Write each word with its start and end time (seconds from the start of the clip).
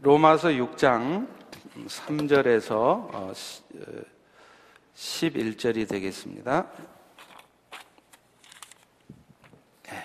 로마서 0.00 0.50
6장 0.50 1.26
3절에서 1.88 3.34
11절이 4.94 5.82
어, 5.82 5.86
되겠습니다. 5.88 6.66
예. 9.88 10.04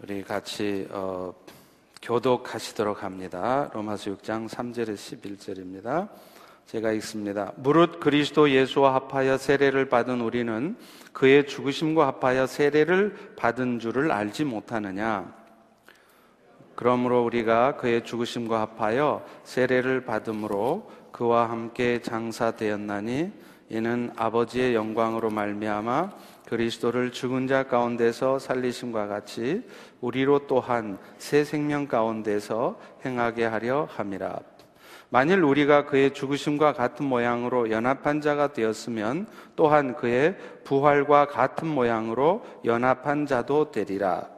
우리 0.00 0.22
같이 0.22 0.86
어, 0.92 1.34
교독하시도록 2.02 3.02
합니다. 3.02 3.68
로마서 3.74 4.12
6장 4.12 4.48
3절에서 4.48 5.18
11절입니다. 5.18 6.08
제가 6.66 6.92
읽습니다. 6.92 7.52
무릇 7.56 7.98
그리스도 7.98 8.48
예수와 8.48 8.94
합하여 8.94 9.38
세례를 9.38 9.88
받은 9.88 10.20
우리는 10.20 10.76
그의 11.12 11.48
죽으심과 11.48 12.06
합하여 12.06 12.46
세례를 12.46 13.34
받은 13.34 13.80
줄을 13.80 14.12
알지 14.12 14.44
못하느냐? 14.44 15.43
그러므로 16.74 17.24
우리가 17.24 17.76
그의 17.76 18.04
죽으심과 18.04 18.60
합하여 18.60 19.24
세례를 19.44 20.04
받음으로 20.04 20.90
그와 21.12 21.48
함께 21.48 22.00
장사되었나니 22.02 23.32
이는 23.68 24.10
아버지의 24.16 24.74
영광으로 24.74 25.30
말미암아 25.30 26.10
그리스도를 26.48 27.12
죽은 27.12 27.46
자 27.46 27.64
가운데서 27.64 28.38
살리심과 28.38 29.06
같이 29.06 29.62
우리로 30.00 30.46
또한 30.46 30.98
새 31.18 31.44
생명 31.44 31.86
가운데서 31.86 32.78
행하게 33.04 33.44
하려 33.46 33.88
함이라. 33.90 34.40
만일 35.08 35.42
우리가 35.44 35.86
그의 35.86 36.12
죽으심과 36.12 36.72
같은 36.72 37.06
모양으로 37.06 37.70
연합한 37.70 38.20
자가 38.20 38.52
되었으면 38.52 39.28
또한 39.54 39.94
그의 39.94 40.36
부활과 40.64 41.28
같은 41.28 41.68
모양으로 41.68 42.44
연합한 42.64 43.26
자도 43.26 43.70
되리라. 43.70 44.33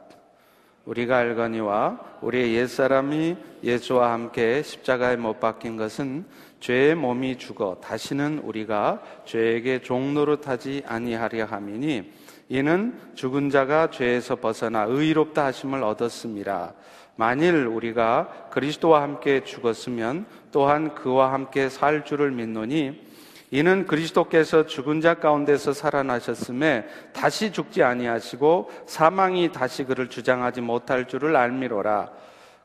우리가 0.87 1.17
알거니와 1.17 1.99
우리의 2.21 2.55
옛사람이 2.55 3.35
예수와 3.61 4.13
함께 4.13 4.63
십자가에 4.63 5.17
못 5.17 5.39
박힌 5.39 5.75
것은 5.75 6.25
죄의 6.61 6.95
몸이 6.95 7.37
죽어 7.37 7.77
다시는 7.81 8.39
우리가 8.39 9.01
죄에게 9.25 9.81
종노릇하지 9.81 10.83
아니하려 10.87 11.45
함이니 11.45 12.11
이는 12.49 12.97
죽은 13.15 13.49
자가 13.49 13.89
죄에서 13.89 14.37
벗어나 14.37 14.85
의롭다 14.87 15.45
하심을 15.45 15.83
얻었습니다. 15.83 16.73
만일 17.17 17.65
우리가 17.65 18.47
그리스도와 18.51 19.01
함께 19.01 19.43
죽었으면 19.43 20.25
또한 20.51 20.95
그와 20.95 21.33
함께 21.33 21.67
살 21.67 22.05
줄을 22.05 22.31
믿노니 22.31 23.05
이는 23.49 23.85
그리스도께서 23.85 24.65
죽은 24.65 24.99
자 24.99 25.15
가운데서 25.15 25.73
살아나셨음에 25.73 26.85
다시 27.13 27.51
죽지 27.51 27.81
아니하시고 27.81 28.71
사망이 28.85 29.51
다시 29.51 29.85
그를 29.85 30.09
주장하지 30.09 30.61
못할 30.61 31.07
줄을 31.07 31.35
알미로라. 31.35 32.11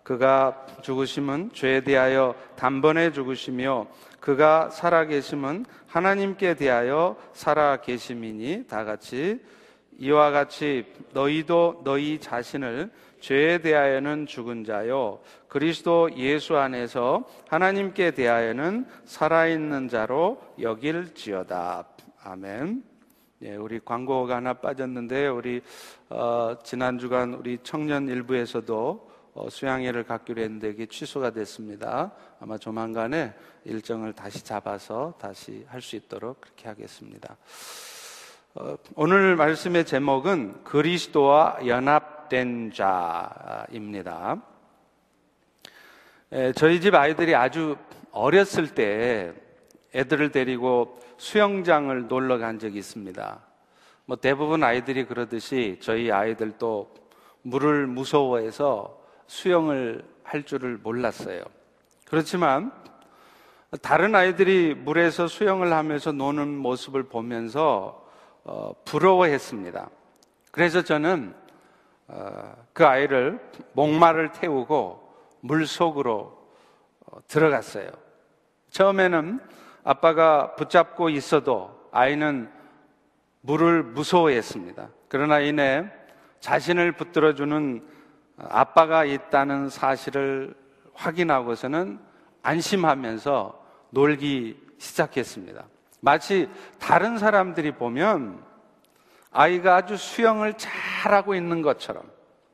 그가 0.02 0.66
죽으심은 0.82 1.50
죄에 1.52 1.82
대하여 1.82 2.34
단번에 2.56 3.12
죽으시며 3.12 3.86
그가 4.18 4.70
살아계심은 4.70 5.66
하나님께 5.86 6.54
대하여 6.54 7.16
살아계심이니 7.32 8.66
다 8.68 8.84
같이 8.84 9.40
이와 9.98 10.32
같이 10.32 10.86
너희도 11.12 11.82
너희 11.84 12.18
자신을 12.18 12.90
죄에 13.20 13.58
대하여는 13.58 14.26
죽은 14.26 14.64
자요 14.64 15.20
그리스도 15.52 16.08
예수 16.16 16.56
안에서 16.56 17.28
하나님께 17.46 18.12
대하여는 18.12 18.86
살아있는 19.04 19.90
자로 19.90 20.40
여길지어다. 20.58 21.84
아멘. 22.24 22.82
예, 23.42 23.56
우리 23.56 23.78
광고가 23.78 24.36
하나 24.36 24.54
빠졌는데 24.54 25.26
우리 25.28 25.60
어, 26.08 26.56
지난 26.64 26.98
주간 26.98 27.34
우리 27.34 27.58
청년 27.62 28.08
일부에서도 28.08 29.10
어, 29.34 29.50
수양회를 29.50 30.04
갖기로 30.04 30.40
했는데 30.40 30.70
이게 30.70 30.86
취소가 30.86 31.32
됐습니다. 31.32 32.12
아마 32.40 32.56
조만간에 32.56 33.34
일정을 33.66 34.14
다시 34.14 34.42
잡아서 34.42 35.12
다시 35.20 35.66
할 35.68 35.82
수 35.82 35.96
있도록 35.96 36.40
그렇게 36.40 36.68
하겠습니다. 36.68 37.36
어, 38.54 38.76
오늘 38.94 39.36
말씀의 39.36 39.84
제목은 39.84 40.64
그리스도와 40.64 41.58
연합 41.66 42.30
된 42.30 42.72
자입니다. 42.72 44.40
저희 46.54 46.80
집 46.80 46.94
아이들이 46.94 47.34
아주 47.34 47.76
어렸을 48.10 48.68
때 48.68 49.34
애들을 49.94 50.30
데리고 50.30 50.98
수영장을 51.18 52.08
놀러 52.08 52.38
간 52.38 52.58
적이 52.58 52.78
있습니다. 52.78 53.38
뭐 54.06 54.16
대부분 54.16 54.64
아이들이 54.64 55.04
그러듯이 55.04 55.78
저희 55.82 56.10
아이들도 56.10 56.94
물을 57.42 57.86
무서워해서 57.86 58.98
수영을 59.26 60.04
할 60.22 60.44
줄을 60.44 60.78
몰랐어요. 60.82 61.42
그렇지만 62.06 62.72
다른 63.82 64.14
아이들이 64.14 64.74
물에서 64.74 65.28
수영을 65.28 65.74
하면서 65.74 66.12
노는 66.12 66.48
모습을 66.56 67.02
보면서 67.02 68.06
어, 68.44 68.72
부러워했습니다. 68.86 69.90
그래서 70.50 70.80
저는 70.80 71.34
어, 72.08 72.54
그 72.72 72.86
아이를 72.86 73.38
목마를 73.74 74.32
태우고 74.32 75.01
물 75.42 75.66
속으로 75.66 76.38
어, 77.06 77.18
들어갔어요. 77.26 77.90
처음에는 78.70 79.40
아빠가 79.84 80.54
붙잡고 80.54 81.10
있어도 81.10 81.88
아이는 81.90 82.50
물을 83.42 83.82
무서워했습니다. 83.82 84.88
그러나 85.08 85.40
이내 85.40 85.84
자신을 86.40 86.92
붙들어주는 86.92 87.86
아빠가 88.36 89.04
있다는 89.04 89.68
사실을 89.68 90.54
확인하고서는 90.94 91.98
안심하면서 92.42 93.62
놀기 93.90 94.58
시작했습니다. 94.78 95.64
마치 96.00 96.48
다른 96.78 97.18
사람들이 97.18 97.72
보면 97.72 98.42
아이가 99.30 99.76
아주 99.76 99.96
수영을 99.96 100.54
잘하고 100.54 101.34
있는 101.34 101.62
것처럼 101.62 102.04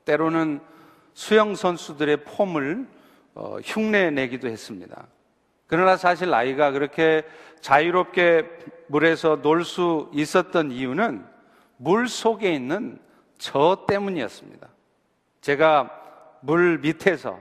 때로는 0.05 0.61
수영 1.19 1.53
선수들의 1.53 2.23
폼을 2.23 2.87
어, 3.35 3.57
흉내 3.61 4.09
내기도 4.09 4.47
했습니다. 4.47 5.05
그러나 5.67 5.97
사실 5.97 6.33
아이가 6.33 6.71
그렇게 6.71 7.23
자유롭게 7.59 8.49
물에서 8.87 9.41
놀 9.41 9.65
수 9.65 10.09
있었던 10.13 10.71
이유는 10.71 11.25
물 11.75 12.07
속에 12.07 12.53
있는 12.53 12.99
저 13.37 13.83
때문이었습니다. 13.85 14.69
제가 15.41 16.39
물 16.39 16.77
밑에서 16.77 17.37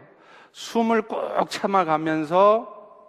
숨을 0.51 1.03
꼭 1.03 1.49
참아가면서 1.49 3.07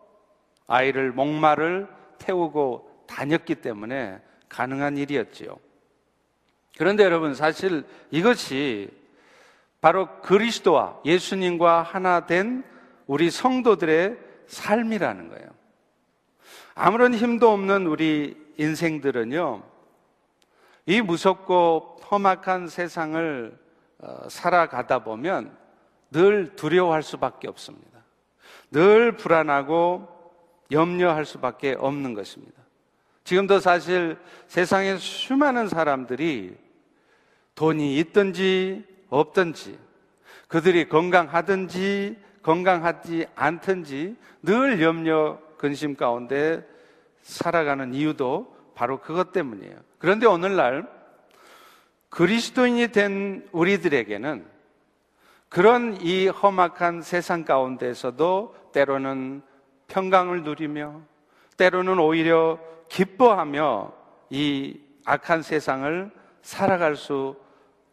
아이를 0.67 1.11
목마를 1.13 1.87
태우고 2.19 3.05
다녔기 3.07 3.55
때문에 3.55 4.21
가능한 4.49 4.97
일이었지요. 4.97 5.57
그런데 6.77 7.03
여러분 7.05 7.33
사실 7.33 7.83
이것이 8.11 8.98
바로 9.81 10.21
그리스도와 10.21 10.99
예수님과 11.05 11.83
하나 11.83 12.25
된 12.25 12.63
우리 13.07 13.31
성도들의 13.31 14.17
삶이라는 14.47 15.29
거예요. 15.29 15.49
아무런 16.75 17.13
힘도 17.13 17.51
없는 17.51 17.87
우리 17.87 18.37
인생들은요, 18.57 19.63
이 20.85 21.01
무섭고 21.01 21.99
험악한 22.09 22.67
세상을 22.67 23.57
어, 23.99 24.29
살아가다 24.29 25.03
보면 25.03 25.55
늘 26.11 26.55
두려워할 26.55 27.03
수밖에 27.03 27.47
없습니다. 27.47 28.03
늘 28.71 29.11
불안하고 29.13 30.07
염려할 30.71 31.25
수밖에 31.25 31.75
없는 31.77 32.13
것입니다. 32.13 32.59
지금도 33.23 33.59
사실 33.59 34.17
세상에 34.47 34.97
수많은 34.97 35.67
사람들이 35.67 36.57
돈이 37.55 37.97
있든지 37.99 38.85
없든지 39.09 39.77
그들이 40.47 40.89
건강하든지 40.89 42.17
건강하지 42.41 43.27
않든지 43.35 44.15
늘 44.43 44.81
염려 44.81 45.39
근심 45.57 45.95
가운데 45.95 46.65
살아가는 47.21 47.93
이유도 47.93 48.55
바로 48.73 48.99
그것 49.01 49.31
때문이에요. 49.31 49.75
그런데 49.97 50.25
오늘날 50.25 50.87
그리스도인이 52.09 52.87
된 52.91 53.47
우리들에게는 53.51 54.45
그런 55.49 55.99
이 56.01 56.27
험악한 56.27 57.01
세상 57.01 57.43
가운데서도 57.43 58.55
때로는 58.71 59.41
평강을 59.87 60.43
누리며 60.43 61.01
때로는 61.57 61.99
오히려 61.99 62.59
기뻐하며 62.87 63.91
이 64.29 64.79
악한 65.05 65.41
세상을 65.41 66.11
살아갈 66.41 66.95
수 66.95 67.35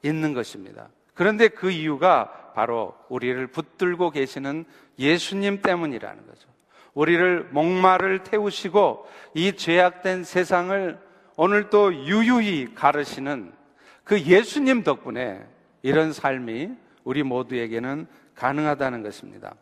있는 0.03 0.35
것입니다. 0.35 0.89
그런데 1.17 1.49
그 1.49 1.71
이유가 1.71 2.53
바로 2.55 2.95
우리를 3.09 3.45
붙들고 3.49 4.11
계시는 4.11 4.65
예수님 4.99 5.63
때문이라는 5.63 6.27
거죠. 6.27 6.49
우리를 6.95 7.49
목마를 7.51 8.23
태우시고 8.23 9.09
이 9.35 9.55
죄악된 9.55 10.25
세상을 10.25 10.99
오늘 11.37 11.69
또 11.69 11.93
유유히 11.93 12.75
가르시는 12.75 13.53
그 14.05 14.21
예수님 14.21 14.85
덕분에 14.85 15.45
이런 15.83 16.13
삶이 16.13 16.71
우리 17.05 17.23
모두에게는 17.23 18.07
가능하다는 18.35 19.03
것입니다. 19.03 19.55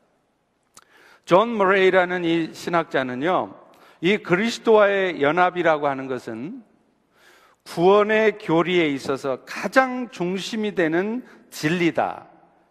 존 1.24 1.56
머레이라는 1.56 2.24
이 2.24 2.52
신학자는요, 2.52 3.54
이 4.00 4.18
그리스도와의 4.18 5.22
연합이라고 5.22 5.88
하는 5.88 6.06
것은 6.06 6.62
구원의 7.64 8.38
교리에 8.38 8.88
있어서 8.88 9.38
가장 9.44 10.10
중심이 10.10 10.74
되는 10.74 11.24
진리다. 11.50 12.26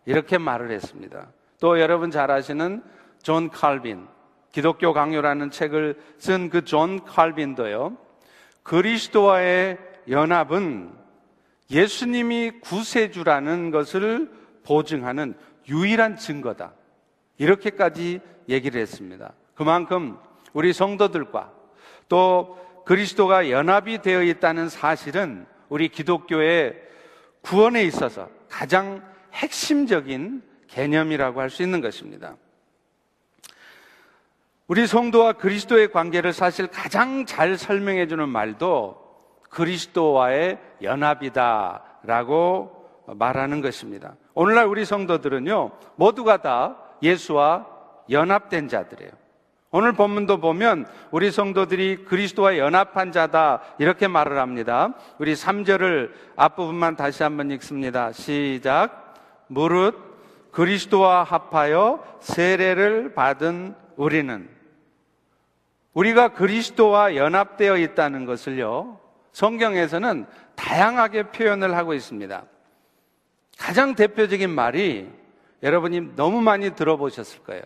이렇게 0.06 0.38
말을 0.38 0.72
했습니다. 0.72 1.28
또 1.60 1.80
여러분 1.80 2.12
잘 2.12 2.30
아시는 2.32 2.84
존 3.22 3.50
칼빈, 3.50 4.08
기독교 4.52 4.94
강요라는 4.94 5.50
책을 5.50 5.96
쓴 6.18 6.50
그 6.50 6.64
존 6.64 7.04
칼빈도요, 7.06 7.98
그리스도와의 8.64 9.78
연합은 10.10 10.92
예수님이 11.72 12.52
구세주라는 12.62 13.72
것을 13.72 14.30
보증하는 14.66 15.36
유일한 15.70 16.18
증거다. 16.18 16.74
이렇게까지 17.38 18.20
얘기를 18.50 18.80
했습니다. 18.82 19.34
그만큼 19.56 20.18
우리 20.52 20.74
성도들과 20.74 21.52
또 22.10 22.58
그리스도가 22.86 23.50
연합이 23.50 24.02
되어 24.02 24.24
있다는 24.24 24.70
사실은 24.70 25.46
우리 25.70 25.90
기독교의 25.90 26.82
구원에 27.42 27.84
있어서 27.84 28.30
가장 28.50 29.02
핵심적인 29.34 30.44
개념이라고 30.68 31.42
할 31.42 31.50
수 31.50 31.64
있는 31.64 31.82
것입니다. 31.82 32.36
우리 34.68 34.88
성도와 34.88 35.34
그리스도의 35.34 35.92
관계를 35.92 36.34
사실 36.34 36.68
가장 36.68 37.26
잘 37.26 37.58
설명해 37.58 38.08
주는 38.08 38.28
말도 38.30 38.98
그리스도와의 39.50 40.58
연합이다라고 40.82 42.72
말하는 43.08 43.62
것입니다. 43.62 44.16
오늘날 44.34 44.66
우리 44.66 44.86
성도들은요, 44.86 45.72
모두가 45.96 46.42
다 46.42 46.78
예수와 47.04 47.68
연합된 48.10 48.68
자들이에요. 48.70 49.12
오늘 49.76 49.94
본문도 49.94 50.38
보면 50.38 50.86
우리 51.10 51.32
성도들이 51.32 52.06
그리스도와 52.06 52.60
연합한 52.60 53.12
자다 53.12 53.62
이렇게 53.80 54.08
말을 54.08 54.38
합니다. 54.38 54.94
우리 55.18 55.34
3절을 55.34 56.12
앞부분만 56.36 56.96
다시 56.96 57.24
한번 57.24 57.50
읽습니다. 57.50 58.12
시작. 58.12 59.16
무릇 59.48 59.98
그리스도와 60.52 61.24
합하여 61.24 62.20
세례를 62.20 63.16
받은 63.16 63.74
우리는 63.96 64.48
우리가 65.96 66.34
그리스도와 66.34 67.16
연합되어 67.16 67.78
있다는 67.78 68.26
것을요. 68.26 69.00
성경에서는 69.32 70.28
다양하게 70.54 71.32
표현을 71.32 71.76
하고 71.76 71.96
있습니다. 71.96 72.44
가장 73.58 73.96
대표적인 73.96 74.52
말이 74.52 75.10
여러분이 75.64 76.16
너무 76.16 76.42
많이 76.42 76.76
들어보셨을 76.76 77.42
거예요. 77.42 77.64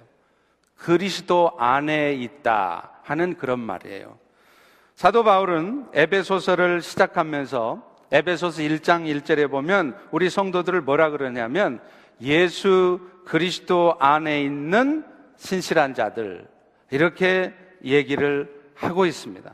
그리스도 0.78 1.52
안에 1.58 2.14
있다 2.14 2.92
하는 3.04 3.38
그런 3.38 3.60
말이에요. 3.60 4.18
사도 4.96 5.24
바울은 5.24 5.88
에베소서를 5.94 6.82
시작하면서 6.82 7.98
에베소서 8.12 8.62
1장 8.62 9.06
1절에 9.06 9.52
보면 9.52 9.98
우리 10.12 10.30
성도들을 10.30 10.82
뭐라 10.82 11.10
그러냐면 11.10 11.82
예수 12.22 13.02
그리스도 13.26 13.96
안에 14.00 14.42
있는 14.42 15.04
신실한 15.36 15.94
자들 15.94 16.48
이렇게 16.90 17.54
얘기를 17.84 18.50
하고 18.76 19.06
있습니다. 19.06 19.54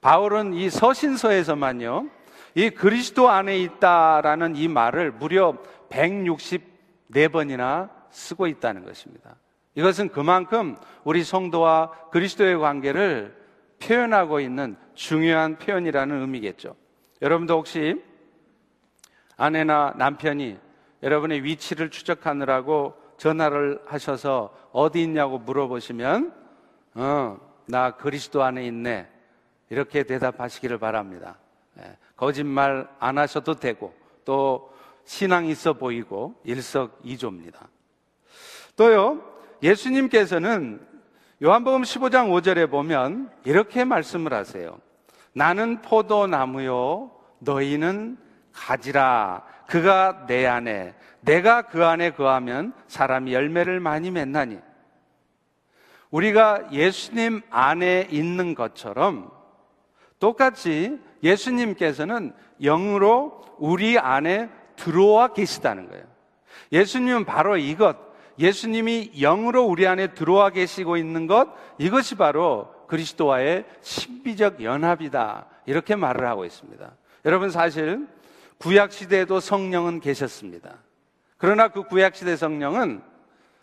바울은 0.00 0.54
이 0.54 0.70
서신서에서만요. 0.70 2.08
이 2.56 2.70
그리스도 2.70 3.28
안에 3.30 3.58
있다라는 3.58 4.54
이 4.56 4.68
말을 4.68 5.10
무려 5.12 5.56
164번이나 5.90 7.90
쓰고 8.10 8.46
있다는 8.46 8.84
것입니다. 8.84 9.36
이것은 9.74 10.08
그만큼 10.08 10.76
우리 11.02 11.24
성도와 11.24 11.90
그리스도의 12.10 12.58
관계를 12.58 13.36
표현하고 13.82 14.40
있는 14.40 14.76
중요한 14.94 15.58
표현이라는 15.58 16.20
의미겠죠. 16.20 16.76
여러분도 17.22 17.56
혹시 17.58 18.02
아내나 19.36 19.94
남편이 19.96 20.58
여러분의 21.02 21.42
위치를 21.42 21.90
추적하느라고 21.90 22.94
전화를 23.16 23.80
하셔서 23.86 24.54
어디 24.72 25.02
있냐고 25.02 25.38
물어보시면, 25.38 26.32
어, 26.94 27.38
나 27.66 27.92
그리스도 27.92 28.42
안에 28.42 28.66
있네. 28.66 29.08
이렇게 29.70 30.02
대답하시기를 30.02 30.78
바랍니다. 30.78 31.38
예, 31.78 31.96
거짓말 32.16 32.88
안 32.98 33.18
하셔도 33.18 33.54
되고, 33.54 33.94
또 34.24 34.72
신앙 35.04 35.46
있어 35.46 35.74
보이고 35.74 36.40
일석이조입니다. 36.44 37.68
또요, 38.76 39.33
예수님께서는 39.62 40.80
요한복음 41.42 41.82
15장 41.82 42.30
5절에 42.30 42.70
보면 42.70 43.30
이렇게 43.44 43.84
말씀을 43.84 44.32
하세요. 44.32 44.78
나는 45.32 45.82
포도나무요, 45.82 47.10
너희는 47.40 48.16
가지라. 48.52 49.42
그가 49.66 50.26
내 50.26 50.46
안에, 50.46 50.94
내가 51.20 51.62
그 51.62 51.84
안에 51.84 52.10
거하면 52.10 52.72
사람이 52.86 53.32
열매를 53.34 53.80
많이 53.80 54.10
맺나니. 54.10 54.58
우리가 56.10 56.70
예수님 56.70 57.42
안에 57.50 58.06
있는 58.10 58.54
것처럼 58.54 59.32
똑같이 60.20 61.00
예수님께서는 61.22 62.32
영으로 62.62 63.42
우리 63.58 63.98
안에 63.98 64.48
들어와 64.76 65.28
계시다는 65.32 65.88
거예요. 65.88 66.04
예수님은 66.70 67.24
바로 67.24 67.56
이것, 67.56 67.96
예수님이 68.38 69.12
영으로 69.20 69.64
우리 69.64 69.86
안에 69.86 70.14
들어와 70.14 70.50
계시고 70.50 70.96
있는 70.96 71.26
것, 71.26 71.48
이것이 71.78 72.16
바로 72.16 72.68
그리스도와의 72.88 73.64
신비적 73.80 74.62
연합이다. 74.62 75.46
이렇게 75.66 75.96
말을 75.96 76.26
하고 76.26 76.44
있습니다. 76.44 76.92
여러분 77.24 77.50
사실 77.50 78.06
구약 78.58 78.92
시대에도 78.92 79.40
성령은 79.40 80.00
계셨습니다. 80.00 80.78
그러나 81.38 81.68
그 81.68 81.84
구약 81.84 82.14
시대 82.16 82.36
성령은 82.36 83.02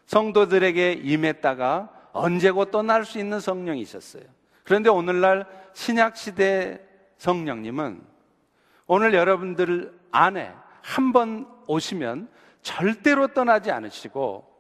성도들에게 0.06 0.94
임했다가 1.03 1.89
언제고 2.13 2.65
떠날 2.65 3.06
수 3.06 3.19
있는 3.19 3.39
성령이 3.39 3.81
있었어요. 3.81 4.24
그런데 4.63 4.89
오늘날 4.89 5.45
신약 5.74 6.17
시대 6.17 6.81
성령님은 7.17 8.01
오늘 8.88 9.13
여러분들 9.13 9.94
안에 10.12 10.53
한 10.81 11.13
번 11.13 11.47
오시면 11.67 12.27
절대로 12.62 13.27
떠나지 13.27 13.71
않으시고 13.71 14.50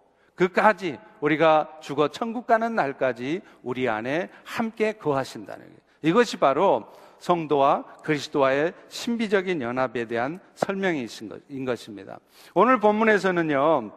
그까지 0.41 0.97
우리가 1.19 1.69
죽어 1.81 2.07
천국 2.07 2.47
가는 2.47 2.73
날까지 2.73 3.41
우리 3.61 3.87
안에 3.87 4.31
함께 4.43 4.93
거하신다는 4.93 5.63
거예요. 5.63 5.79
이것이 6.01 6.37
바로 6.37 6.91
성도와 7.19 7.83
그리스도와의 8.03 8.73
신비적인 8.87 9.61
연합에 9.61 10.05
대한 10.05 10.39
설명인 10.55 11.07
것입니다. 11.63 12.17
오늘 12.55 12.79
본문에서는요, 12.79 13.91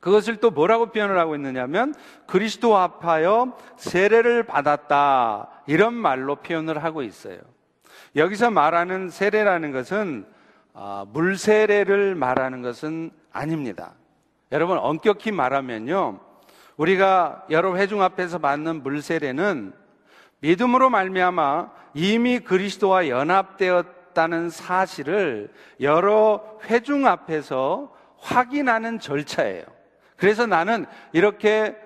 그것을 0.00 0.36
또 0.36 0.50
뭐라고 0.50 0.92
표현을 0.92 1.18
하고 1.18 1.34
있느냐면 1.34 1.94
그리스도 2.26 2.76
합하여 2.76 3.56
세례를 3.78 4.42
받았다 4.42 5.62
이런 5.66 5.94
말로 5.94 6.36
표현을 6.36 6.84
하고 6.84 7.02
있어요. 7.02 7.38
여기서 8.14 8.50
말하는 8.50 9.08
세례라는 9.08 9.72
것은 9.72 10.26
아, 10.74 11.06
물세례를 11.10 12.14
말하는 12.14 12.60
것은 12.60 13.10
아닙니다. 13.32 13.94
여러분 14.52 14.78
엄격히 14.78 15.32
말하면요, 15.32 16.20
우리가 16.76 17.46
여러 17.50 17.76
회중 17.76 18.02
앞에서 18.02 18.38
받는 18.38 18.82
물세례는 18.82 19.72
믿음으로 20.40 20.90
말미암아 20.90 21.70
이미 21.94 22.38
그리스도와 22.40 23.08
연합되었다는 23.08 24.50
사실을 24.50 25.50
여러 25.80 26.58
회중 26.64 27.06
앞에서 27.06 27.92
확인하는 28.18 28.98
절차예요. 28.98 29.64
그래서 30.16 30.46
나는 30.46 30.86
이렇게 31.12 31.76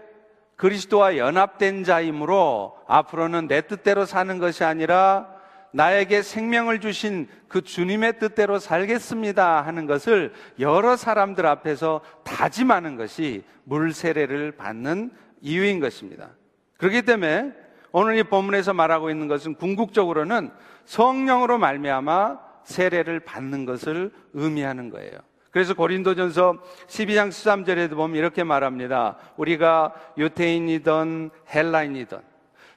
그리스도와 0.57 1.17
연합된 1.17 1.85
자이므로 1.85 2.77
앞으로는 2.87 3.49
내 3.49 3.63
뜻대로 3.63 4.05
사는 4.05 4.39
것이 4.39 4.63
아니라 4.65 5.40
나에게 5.73 6.23
생명을 6.23 6.81
주신 6.81 7.29
그 7.49 7.63
주님의 7.63 8.19
뜻대로 8.19 8.59
살겠습니다 8.59 9.63
하는 9.63 9.87
것을 9.87 10.33
여러 10.59 10.97
사람들 10.97 11.47
앞에서 11.47 12.01
다짐하는 12.25 12.97
것이 12.97 13.45
물세례를 13.65 14.53
받는 14.53 15.11
이유인 15.41 15.81
것입니다. 15.81 16.31
그렇기 16.77 17.03
때문에 17.03 17.53
오늘 17.93 18.17
이 18.17 18.23
본문에서 18.23 18.73
말하고 18.73 19.11
있는 19.11 19.29
것은 19.29 19.55
궁극적으로는 19.55 20.51
성령으로 20.85 21.59
말미암아 21.59 22.39
세례를 22.65 23.21
받는 23.21 23.65
것을 23.65 24.13
의미하는 24.33 24.91
거예요. 24.91 25.13
그래서 25.51 25.75
고린도전서 25.75 26.59
12장 26.87 27.29
13절에도 27.29 27.97
보면 27.97 28.17
이렇게 28.17 28.45
말합니다. 28.45 29.17
우리가 29.37 29.93
유태인이든 30.17 31.31
헬라인이든 31.53 32.19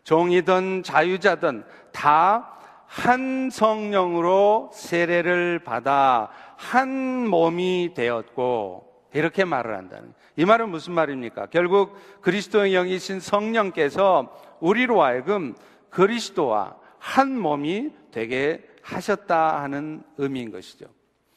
종이든 0.04 0.84
자유자든 0.84 1.64
다 1.92 2.58
한 2.94 3.50
성령으로 3.50 4.70
세례를 4.72 5.64
받아 5.64 6.30
한 6.58 7.28
몸이 7.28 7.94
되었고 7.96 9.08
이렇게 9.16 9.46
말을 9.46 9.76
한다는. 9.76 10.14
이 10.36 10.46
말은 10.46 10.70
무슨 10.70 10.94
말입니까? 10.94 11.48
결국 11.48 11.98
그리스도의 12.22 12.74
영이신 12.74 13.20
성령께서 13.20 14.32
우리로 14.60 15.02
하여금 15.02 15.56
그리스도와 15.90 16.76
한 17.00 17.36
몸이 17.36 17.92
되게 18.12 18.64
하셨다 18.84 19.64
하는 19.64 20.04
의미인 20.20 20.52
것이죠. 20.52 20.86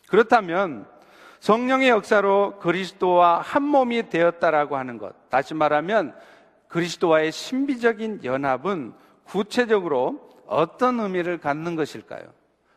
그렇다면 0.08 0.86
성령의 1.40 1.88
역사로 1.88 2.58
그리스도와 2.58 3.40
한 3.40 3.62
몸이 3.62 4.10
되었다라고 4.10 4.76
하는 4.76 4.98
것. 4.98 5.30
다시 5.30 5.54
말하면 5.54 6.14
그리스도와의 6.68 7.32
신비적인 7.32 8.24
연합은 8.24 8.92
구체적으로 9.24 10.25
어떤 10.46 11.00
의미를 11.00 11.38
갖는 11.38 11.76
것일까요? 11.76 12.24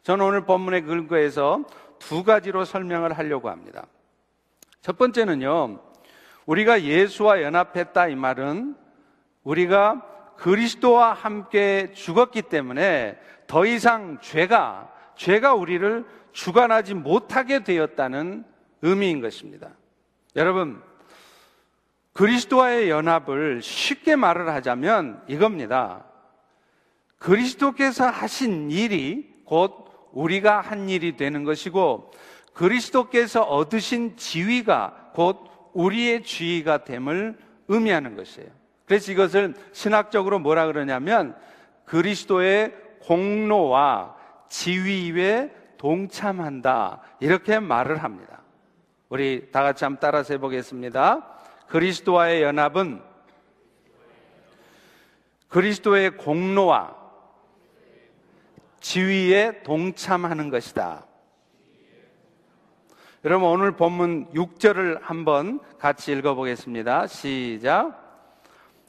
저는 0.03 0.25
오늘 0.25 0.45
본문의 0.45 0.83
근거에서 0.83 1.63
두 1.99 2.23
가지로 2.23 2.65
설명을 2.65 3.13
하려고 3.13 3.49
합니다. 3.49 3.85
첫 4.81 4.97
번째는요, 4.97 5.79
우리가 6.45 6.81
예수와 6.83 7.41
연합했다 7.43 8.07
이 8.07 8.15
말은 8.15 8.75
우리가 9.43 10.01
그리스도와 10.37 11.13
함께 11.13 11.91
죽었기 11.93 12.43
때문에 12.43 13.19
더 13.45 13.65
이상 13.65 14.19
죄가, 14.21 14.91
죄가 15.15 15.53
우리를 15.53 16.05
주관하지 16.31 16.93
못하게 16.93 17.63
되었다는 17.63 18.45
의미인 18.81 19.21
것입니다. 19.21 19.71
여러분, 20.35 20.81
그리스도와의 22.13 22.89
연합을 22.89 23.61
쉽게 23.61 24.15
말을 24.15 24.49
하자면 24.49 25.23
이겁니다. 25.27 26.05
그리스도께서 27.19 28.07
하신 28.07 28.71
일이 28.71 29.29
곧 29.45 29.85
우리가 30.11 30.61
한 30.61 30.89
일이 30.89 31.15
되는 31.15 31.43
것이고 31.43 32.11
그리스도께서 32.53 33.43
얻으신 33.43 34.17
지위가 34.17 35.11
곧 35.13 35.37
우리의 35.73 36.23
지위가 36.23 36.83
됨을 36.83 37.37
의미하는 37.67 38.15
것이에요. 38.15 38.49
그래서 38.85 39.11
이것을 39.11 39.53
신학적으로 39.71 40.39
뭐라 40.39 40.65
그러냐면 40.65 41.35
그리스도의 41.85 42.73
공로와 43.01 44.15
지위에 44.49 45.53
동참한다. 45.77 47.01
이렇게 47.19 47.59
말을 47.59 48.03
합니다. 48.03 48.41
우리 49.09 49.49
다 49.51 49.61
같이 49.63 49.83
한번 49.83 49.99
따라서 49.99 50.33
해보겠습니다. 50.33 51.25
그리스도와의 51.67 52.41
연합은 52.41 53.01
그리스도의 55.47 56.17
공로와 56.17 56.95
지위에 58.79 59.61
동참하는 59.63 60.49
것이다. 60.49 61.05
여러분 63.25 63.49
오늘 63.49 63.73
본문 63.73 64.31
6절을 64.33 64.99
한번 65.01 65.59
같이 65.77 66.11
읽어보겠습니다. 66.13 67.07
시작. 67.07 68.09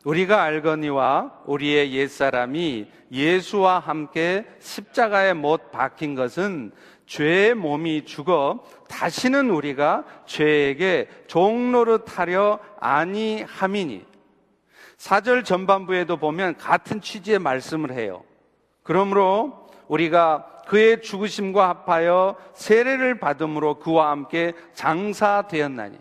우리가 0.05 0.43
알거니와 0.43 1.43
우리의 1.47 1.93
옛사람이 1.93 2.89
예수와 3.13 3.81
함께 3.81 4.47
십자가에 4.61 5.35
못 5.35 5.73
박힌 5.73 6.15
것은 6.15 6.73
죄의 7.07 7.55
몸이 7.55 8.05
죽어 8.05 8.65
다시는 8.89 9.51
우리가 9.51 10.05
죄에게 10.27 11.09
종로를타려 11.27 12.61
아니함이니 12.79 14.07
사절 14.97 15.43
전반부에도 15.43 16.19
보면 16.19 16.57
같은 16.57 17.01
취지의 17.01 17.41
말씀을 17.41 17.93
해요. 17.93 18.23
그러므로 18.83 19.60
우리가 19.91 20.47
그의 20.69 21.03
죽으심과 21.03 21.69
합하여 21.69 22.37
세례를 22.55 23.19
받음으로 23.19 23.81
그와 23.81 24.11
함께 24.11 24.53
장사되었나니 24.73 25.99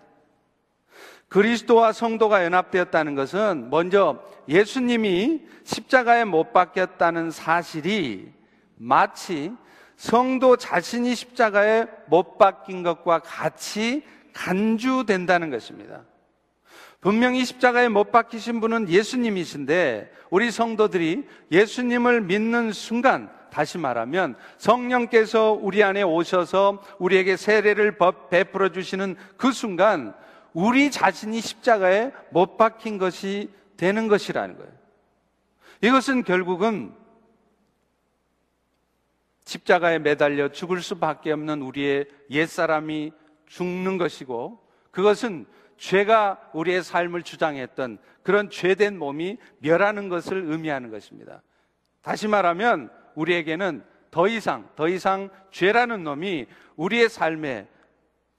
그리스도와 1.28 1.92
성도가 1.92 2.46
연합되었다는 2.46 3.16
것은 3.16 3.70
먼저 3.70 4.24
예수님이 4.48 5.42
십자가에 5.64 6.26
못 6.26 6.54
박혔다는 6.54 7.32
사실이 7.32 8.32
마치 8.78 9.52
성도 9.98 10.56
자신이 10.56 11.14
십자가에 11.14 11.86
못 12.08 12.38
박힌 12.38 12.84
것과 12.84 13.20
같이 13.20 14.04
간주된다는 14.34 15.50
것입니다. 15.50 16.04
분명히 17.02 17.44
십자가에 17.44 17.90
못 17.90 18.12
박히신 18.12 18.60
분은 18.62 18.90
예수님이신데 18.90 20.12
우리 20.30 20.52
성도들이 20.52 21.28
예수님을 21.52 22.22
믿는 22.22 22.72
순간 22.72 23.39
다시 23.50 23.78
말하면 23.78 24.36
성령께서 24.58 25.52
우리 25.52 25.84
안에 25.84 26.02
오셔서 26.04 26.84
우리에게 27.00 27.38
세례를 27.38 27.98
베풀어 28.30 28.70
주시는 28.70 29.16
그 29.38 29.52
순간 29.52 30.14
우리 30.54 30.92
자신이 30.92 31.42
십자가에 31.42 32.12
못 32.32 32.58
박힌 32.58 32.98
것이 32.98 33.50
되는 33.78 34.08
것이라는 34.08 34.58
거예요. 34.58 34.72
이것은 35.82 36.24
결국은 36.24 36.94
십자가에 39.46 40.00
매달려 40.00 40.50
죽을 40.50 40.82
수밖에 40.82 41.32
없는 41.32 41.62
우리의 41.62 42.08
옛사람이 42.30 43.12
죽는 43.48 43.98
것이고 43.98 44.60
그것은 44.92 45.46
죄가 45.78 46.52
우리의 46.54 46.84
삶을 46.84 47.24
주장했던 47.24 47.98
그런 48.22 48.50
죄된 48.50 49.00
몸이 49.00 49.38
멸하는 49.60 50.10
것을 50.10 50.44
의미하는 50.46 50.92
것입니다. 50.92 51.42
다시 52.02 52.28
말하면 52.28 52.92
우리에게는 53.20 53.84
더 54.12 54.28
이상, 54.28 54.68
더 54.76 54.88
이상 54.88 55.30
죄라는 55.52 56.04
놈이 56.04 56.48
우리의 56.78 57.10
삶에 57.10 57.68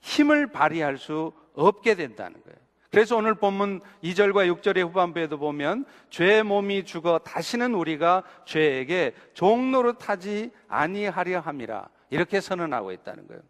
힘을 0.00 0.46
발휘할 0.49 0.96
수 0.96 1.32
없게 1.54 1.94
된다는 1.94 2.42
거예요. 2.42 2.58
그래서 2.90 3.16
오늘 3.16 3.34
본문 3.34 3.80
2절과 4.02 4.52
6절의 4.52 4.88
후반부에도 4.88 5.38
보면 5.38 5.84
죄의 6.08 6.42
몸이 6.42 6.84
죽어 6.84 7.18
다시는 7.18 7.75
우리가 7.75 8.25
죄에게 8.46 9.14
종로로 9.34 9.92
타지 9.92 10.50
아니하려 10.66 11.38
함이라 11.40 11.88
이렇게 12.08 12.40
선언하고 12.40 12.90
있다는 12.90 13.28
거예요. 13.28 13.42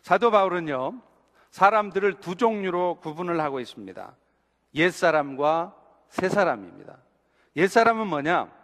사도 0.00 0.30
바울은요 0.30 1.02
사람들을 1.50 2.14
두 2.20 2.34
종류로 2.36 3.00
구분을 3.00 3.40
하고 3.40 3.60
있습니다. 3.60 4.16
옛 4.76 4.90
사람과 4.90 5.74
새 6.08 6.30
사람입니다. 6.30 6.96
옛 7.56 7.66
사람은 7.66 8.06
뭐냐? 8.06 8.57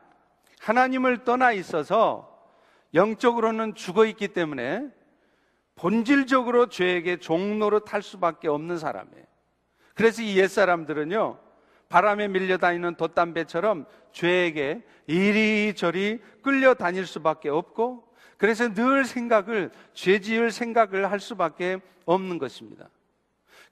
하나님을 0.64 1.24
떠나 1.24 1.52
있어서 1.52 2.32
영적으로는 2.94 3.74
죽어 3.74 4.06
있기 4.06 4.28
때문에 4.28 4.88
본질적으로 5.74 6.70
죄에게 6.70 7.18
종로로 7.18 7.80
탈 7.80 8.00
수밖에 8.00 8.48
없는 8.48 8.78
사람이에요. 8.78 9.24
그래서 9.94 10.22
이 10.22 10.38
옛사람들은요, 10.38 11.38
바람에 11.90 12.28
밀려다니는 12.28 12.94
돛담배처럼 12.94 13.84
죄에게 14.12 14.82
이리저리 15.06 16.22
끌려다닐 16.42 17.06
수밖에 17.06 17.50
없고, 17.50 18.08
그래서 18.38 18.72
늘 18.72 19.04
생각을, 19.04 19.70
죄 19.92 20.18
지을 20.18 20.50
생각을 20.50 21.10
할 21.10 21.20
수밖에 21.20 21.78
없는 22.06 22.38
것입니다. 22.38 22.88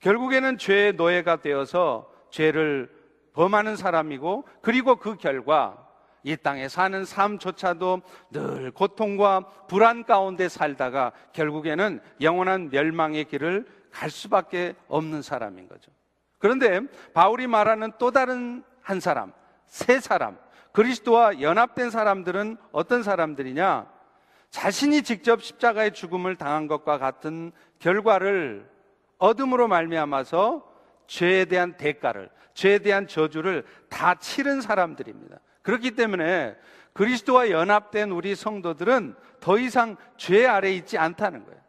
결국에는 0.00 0.58
죄의 0.58 0.92
노예가 0.94 1.40
되어서 1.40 2.12
죄를 2.28 2.92
범하는 3.32 3.76
사람이고, 3.76 4.46
그리고 4.60 4.96
그 4.96 5.16
결과 5.16 5.88
이 6.22 6.36
땅에 6.36 6.68
사는 6.68 7.04
삶조차도 7.04 8.02
늘 8.30 8.70
고통과 8.70 9.40
불안 9.68 10.04
가운데 10.04 10.48
살다가 10.48 11.12
결국에는 11.32 12.00
영원한 12.20 12.70
멸망의 12.70 13.24
길을 13.24 13.66
갈 13.90 14.10
수밖에 14.10 14.74
없는 14.88 15.22
사람인 15.22 15.68
거죠. 15.68 15.90
그런데 16.38 16.80
바울이 17.12 17.46
말하는 17.46 17.92
또 17.98 18.10
다른 18.10 18.64
한 18.80 19.00
사람, 19.00 19.32
세 19.66 20.00
사람, 20.00 20.38
그리스도와 20.72 21.40
연합된 21.40 21.90
사람들은 21.90 22.56
어떤 22.72 23.02
사람들이냐? 23.02 23.86
자신이 24.50 25.02
직접 25.02 25.42
십자가의 25.42 25.92
죽음을 25.92 26.36
당한 26.36 26.66
것과 26.66 26.98
같은 26.98 27.52
결과를 27.78 28.68
얻음으로 29.18 29.68
말미암아서 29.68 30.70
죄에 31.06 31.44
대한 31.44 31.76
대가를, 31.76 32.30
죄에 32.54 32.78
대한 32.80 33.06
저주를 33.06 33.64
다 33.88 34.14
치른 34.16 34.60
사람들입니다. 34.60 35.38
그렇기 35.62 35.92
때문에 35.92 36.56
그리스도와 36.92 37.50
연합된 37.50 38.10
우리 38.10 38.34
성도들은 38.34 39.14
더 39.40 39.58
이상 39.58 39.96
죄 40.16 40.46
아래 40.46 40.72
있지 40.72 40.98
않다는 40.98 41.44
거예요. 41.44 41.60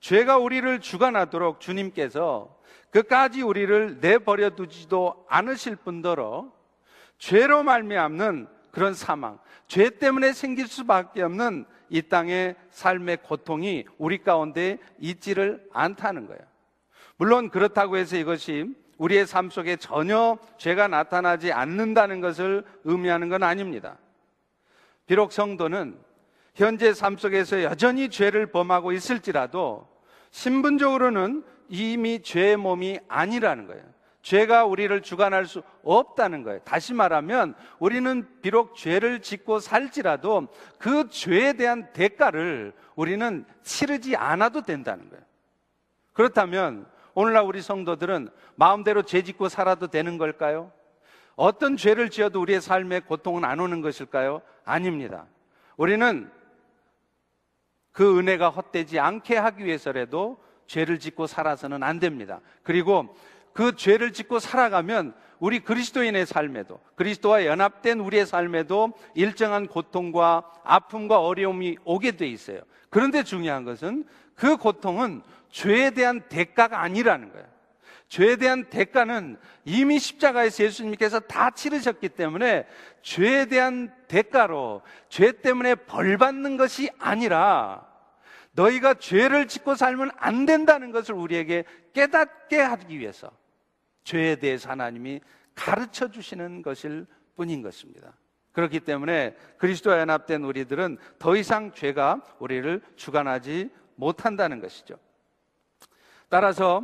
죄가 0.00 0.38
우리를 0.38 0.80
주관하도록 0.80 1.60
주님께서 1.60 2.56
그까지 2.90 3.42
우리를 3.42 3.98
내버려 4.00 4.50
두지도 4.50 5.26
않으실 5.28 5.76
뿐더러 5.76 6.52
죄로 7.18 7.62
말미암는 7.62 8.48
그런 8.70 8.94
사망, 8.94 9.38
죄 9.68 9.90
때문에 9.90 10.32
생길 10.32 10.66
수밖에 10.66 11.22
없는 11.22 11.64
이 11.88 12.02
땅의 12.02 12.56
삶의 12.70 13.18
고통이 13.22 13.86
우리 13.96 14.18
가운데 14.18 14.78
있지를 14.98 15.66
않다는 15.72 16.26
거예요. 16.26 16.40
물론 17.16 17.48
그렇다고 17.48 17.96
해서 17.96 18.16
이것이 18.16 18.74
우리의 18.98 19.26
삶 19.26 19.50
속에 19.50 19.76
전혀 19.76 20.38
죄가 20.58 20.88
나타나지 20.88 21.52
않는다는 21.52 22.20
것을 22.20 22.64
의미하는 22.84 23.28
건 23.28 23.42
아닙니다. 23.42 23.98
비록 25.06 25.32
성도는 25.32 25.98
현재 26.54 26.94
삶 26.94 27.16
속에서 27.16 27.62
여전히 27.62 28.08
죄를 28.08 28.46
범하고 28.46 28.92
있을지라도 28.92 29.88
신분적으로는 30.30 31.44
이미 31.68 32.22
죄의 32.22 32.56
몸이 32.56 32.98
아니라는 33.08 33.66
거예요. 33.66 33.84
죄가 34.22 34.64
우리를 34.64 35.02
주관할 35.02 35.46
수 35.46 35.62
없다는 35.84 36.42
거예요. 36.42 36.58
다시 36.64 36.94
말하면 36.94 37.54
우리는 37.78 38.26
비록 38.42 38.74
죄를 38.74 39.20
짓고 39.20 39.60
살지라도 39.60 40.48
그 40.78 41.08
죄에 41.10 41.52
대한 41.52 41.92
대가를 41.92 42.72
우리는 42.96 43.44
치르지 43.62 44.16
않아도 44.16 44.62
된다는 44.62 45.08
거예요. 45.10 45.24
그렇다면 46.12 46.88
오늘날 47.16 47.44
우리 47.44 47.62
성도들은 47.62 48.28
마음대로 48.56 49.00
죄 49.02 49.22
짓고 49.22 49.48
살아도 49.48 49.86
되는 49.86 50.18
걸까요? 50.18 50.70
어떤 51.34 51.78
죄를 51.78 52.10
지어도 52.10 52.42
우리의 52.42 52.60
삶에 52.60 53.00
고통은 53.00 53.42
안 53.42 53.58
오는 53.58 53.80
것일까요? 53.80 54.42
아닙니다. 54.66 55.24
우리는 55.78 56.30
그 57.90 58.18
은혜가 58.18 58.50
헛되지 58.50 58.98
않게 58.98 59.34
하기 59.34 59.64
위해서라도 59.64 60.36
죄를 60.66 60.98
짓고 60.98 61.26
살아서는 61.26 61.82
안 61.82 62.00
됩니다. 62.00 62.42
그리고 62.62 63.16
그 63.54 63.74
죄를 63.74 64.12
짓고 64.12 64.38
살아가면 64.38 65.14
우리 65.38 65.60
그리스도인의 65.60 66.26
삶에도 66.26 66.80
그리스도와 66.96 67.46
연합된 67.46 68.00
우리의 68.00 68.26
삶에도 68.26 68.92
일정한 69.14 69.68
고통과 69.68 70.52
아픔과 70.64 71.20
어려움이 71.20 71.78
오게 71.82 72.18
돼 72.18 72.28
있어요. 72.28 72.60
그런데 72.90 73.22
중요한 73.22 73.64
것은 73.64 74.04
그 74.34 74.58
고통은 74.58 75.22
죄에 75.50 75.90
대한 75.90 76.22
대가가 76.28 76.82
아니라는 76.82 77.32
거예요. 77.32 77.46
죄에 78.08 78.36
대한 78.36 78.64
대가는 78.70 79.36
이미 79.64 79.98
십자가에서 79.98 80.64
예수님께서 80.64 81.20
다 81.20 81.50
치르셨기 81.50 82.10
때문에 82.10 82.66
죄에 83.02 83.46
대한 83.46 83.92
대가로 84.06 84.82
죄 85.08 85.32
때문에 85.32 85.74
벌 85.74 86.16
받는 86.16 86.56
것이 86.56 86.88
아니라 86.98 87.84
너희가 88.52 88.94
죄를 88.94 89.48
짓고 89.48 89.74
살면 89.74 90.12
안 90.16 90.46
된다는 90.46 90.92
것을 90.92 91.14
우리에게 91.14 91.64
깨닫게 91.92 92.58
하기 92.58 92.98
위해서 92.98 93.30
죄에 94.04 94.36
대해서 94.36 94.70
하나님이 94.70 95.20
가르쳐 95.54 96.08
주시는 96.08 96.62
것일 96.62 97.06
뿐인 97.34 97.62
것입니다. 97.62 98.14
그렇기 98.52 98.80
때문에 98.80 99.36
그리스도와 99.58 99.98
연합된 99.98 100.42
우리들은 100.44 100.96
더 101.18 101.36
이상 101.36 101.72
죄가 101.72 102.22
우리를 102.38 102.80
주관하지 102.96 103.70
못한다는 103.96 104.60
것이죠. 104.60 104.96
따라서 106.28 106.82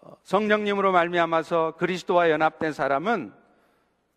어, 0.00 0.16
성령님으로 0.22 0.92
말미암아서 0.92 1.74
그리스도와 1.78 2.30
연합된 2.30 2.72
사람은 2.72 3.32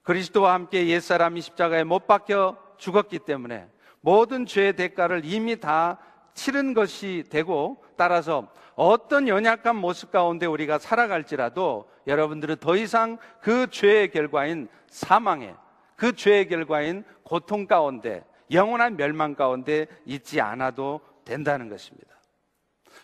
그리스도와 0.03 0.53
함께 0.53 0.87
옛사람이 0.87 1.41
십자가에 1.41 1.83
못 1.83 2.07
박혀 2.07 2.57
죽었기 2.77 3.19
때문에 3.19 3.67
모든 4.01 4.45
죄의 4.45 4.73
대가를 4.73 5.21
이미 5.25 5.59
다 5.59 5.99
치른 6.33 6.73
것이 6.73 7.23
되고 7.29 7.83
따라서 7.97 8.47
어떤 8.75 9.27
연약한 9.27 9.75
모습 9.75 10.11
가운데 10.11 10.45
우리가 10.45 10.79
살아갈지라도 10.79 11.89
여러분들은 12.07 12.57
더 12.57 12.75
이상 12.77 13.17
그 13.41 13.69
죄의 13.69 14.11
결과인 14.11 14.69
사망에 14.87 15.53
그 15.95 16.15
죄의 16.15 16.47
결과인 16.47 17.03
고통 17.23 17.67
가운데 17.67 18.23
영원한 18.51 18.95
멸망 18.95 19.35
가운데 19.35 19.85
있지 20.05 20.39
않아도 20.39 21.01
된다는 21.25 21.69
것입니다. 21.69 22.07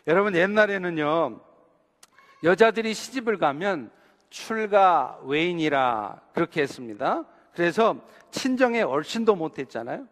여러분 0.07 0.35
옛날에는요 0.35 1.41
여자들이 2.43 2.93
시집을 2.93 3.37
가면 3.37 3.91
출가 4.29 5.19
외인이라 5.23 6.21
그렇게 6.33 6.61
했습니다. 6.61 7.23
그래서 7.53 7.95
친정에 8.31 8.81
얼씬도 8.81 9.35
못했잖아요. 9.35 10.07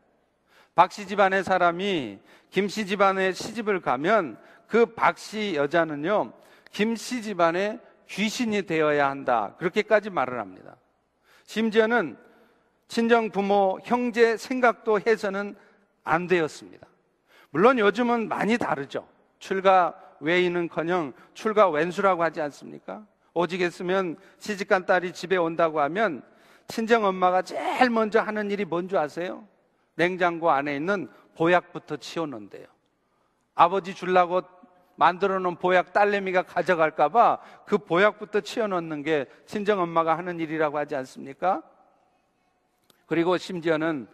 박씨 0.76 1.08
집안의 1.08 1.44
사람이 1.44 2.20
김씨 2.50 2.86
집안에 2.86 3.34
시집을 3.34 3.82
가면 3.82 4.38
그 4.68 4.86
박씨 4.86 5.54
여자는요, 5.56 6.34
김씨 6.72 7.22
집안의 7.22 7.80
귀신이 8.08 8.64
되어야 8.64 9.10
한다. 9.10 9.56
그렇게까지 9.60 10.10
말을 10.10 10.40
합니다. 10.40 10.76
심지어는 11.46 12.18
친정 12.88 13.30
부모, 13.30 13.80
형제 13.84 14.38
생각도 14.38 15.00
해서는 15.00 15.56
안 16.04 16.28
되었습니다. 16.28 16.88
물론 17.50 17.78
요즘은 17.80 18.28
많이 18.28 18.58
다르죠. 18.58 19.08
출가 19.40 19.96
외인은 20.24 20.70
커녕 20.70 21.14
출가 21.34 21.70
왼수라고 21.70 22.24
하지 22.24 22.42
않습니까? 22.42 23.06
오직 23.34 23.62
했으면 23.62 24.16
시집간 24.40 24.86
딸이 24.86 25.12
집에 25.12 25.38
온다고 25.38 25.82
하면 25.82 26.24
친정 26.68 27.04
엄마가 27.04 27.42
제일 27.42 27.90
먼저 27.90 28.22
하는 28.22 28.50
일이 28.50 28.64
뭔지 28.64 28.98
아세요? 28.98 29.46
냉장고 29.96 30.50
안에 30.50 30.76
있는 30.78 31.10
보약부터 31.36 31.98
치워놓는데요. 31.98 32.66
아버지 33.54 33.94
줄라고 33.94 34.42
만들어 34.96 35.40
놓은 35.40 35.58
보약 35.58 35.92
딸내미가 35.92 36.44
가져갈까봐 36.44 37.40
그 37.66 37.78
보약부터 37.78 38.42
치워놓는 38.42 39.04
게 39.04 39.26
친정 39.46 39.82
엄마가 39.82 40.18
하는 40.18 40.40
일이라고 40.40 40.78
하지 40.78 40.96
않습니까? 40.96 41.62
그리고 43.08 43.38
심지어는 43.38 44.08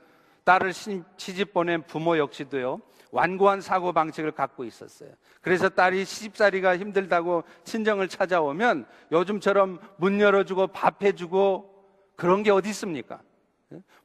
딸을 0.44 0.74
시집 0.74 1.54
보낸 1.54 1.84
부모 1.84 2.18
역시도요, 2.18 2.82
완고한 3.12 3.62
사고 3.62 3.92
방식을 3.92 4.32
갖고 4.32 4.64
있었어요. 4.64 5.10
그래서 5.42 5.70
딸이 5.70 6.06
시집살이가 6.06 6.78
힘들다고 6.78 7.44
친정을 7.64 8.08
찾아오면 8.08 8.86
요즘처럼 9.12 9.80
문 9.98 10.20
열어주고 10.20 10.68
밥 10.68 11.04
해주고 11.04 11.70
그런 12.16 12.44
게 12.44 12.52
어디 12.52 12.70
있습니까? 12.70 13.22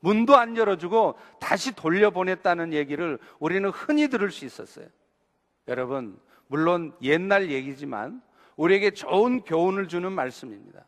문도 0.00 0.36
안 0.36 0.56
열어주고 0.56 1.16
다시 1.40 1.74
돌려보냈다는 1.74 2.72
얘기를 2.72 3.18
우리는 3.38 3.68
흔히 3.70 4.08
들을 4.08 4.30
수 4.30 4.44
있었어요. 4.44 4.86
여러분, 5.68 6.18
물론 6.46 6.94
옛날 7.02 7.50
얘기지만 7.50 8.22
우리에게 8.56 8.90
좋은 8.92 9.40
교훈을 9.40 9.88
주는 9.88 10.12
말씀입니다. 10.12 10.84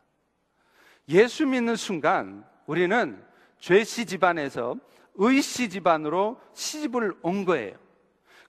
예수 1.09 1.45
믿는 1.45 1.75
순간 1.75 2.45
우리는 2.65 3.21
죄씨 3.59 4.05
집안에서 4.05 4.75
의씨 5.15 5.69
집안으로 5.69 6.39
시집을 6.53 7.15
온 7.23 7.43
거예요. 7.45 7.75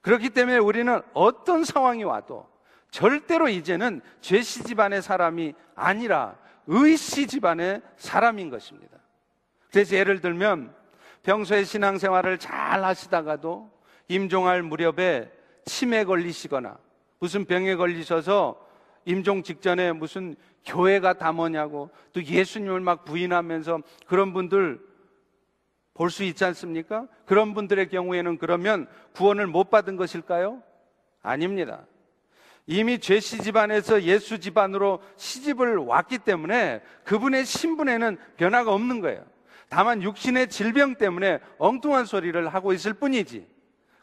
그렇기 0.08 0.30
때문에 0.30 0.56
우리는 0.56 1.02
어떤 1.12 1.64
상황이 1.64 2.02
와도 2.02 2.48
절대로 2.90 3.46
이제는 3.46 4.00
죄씨 4.22 4.64
집안의 4.64 5.02
사람이 5.02 5.52
아니라 5.74 6.34
의씨 6.66 7.26
집안의 7.26 7.82
사람인 7.98 8.48
것입니다. 8.48 8.96
그래서 9.70 9.96
예를 9.96 10.22
들면 10.22 10.74
평소에 11.24 11.64
신앙생활을 11.64 12.38
잘 12.38 12.82
하시다가도 12.84 13.70
임종할 14.08 14.62
무렵에 14.62 15.30
치매 15.66 16.04
걸리시거나 16.04 16.78
무슨 17.18 17.44
병에 17.44 17.76
걸리셔서 17.76 18.58
임종 19.04 19.42
직전에 19.42 19.92
무슨 19.92 20.36
교회가 20.64 21.18
다 21.18 21.32
뭐냐고 21.32 21.90
또 22.14 22.24
예수님을 22.24 22.80
막 22.80 23.04
부인하면서 23.04 23.82
그런 24.06 24.32
분들 24.32 24.80
볼 25.98 26.10
수 26.10 26.22
있지 26.22 26.44
않습니까? 26.44 27.06
그런 27.26 27.54
분들의 27.54 27.88
경우에는 27.88 28.38
그러면 28.38 28.86
구원을 29.14 29.48
못 29.48 29.68
받은 29.68 29.96
것일까요? 29.96 30.62
아닙니다. 31.22 31.84
이미 32.66 33.00
죄씨 33.00 33.42
집안에서 33.42 34.02
예수 34.02 34.38
집안으로 34.38 35.02
시집을 35.16 35.76
왔기 35.78 36.18
때문에 36.18 36.82
그분의 37.04 37.44
신분에는 37.44 38.16
변화가 38.36 38.72
없는 38.72 39.00
거예요. 39.00 39.24
다만 39.68 40.02
육신의 40.02 40.50
질병 40.50 40.94
때문에 40.94 41.40
엉뚱한 41.58 42.04
소리를 42.04 42.48
하고 42.48 42.72
있을 42.72 42.94
뿐이지. 42.94 43.46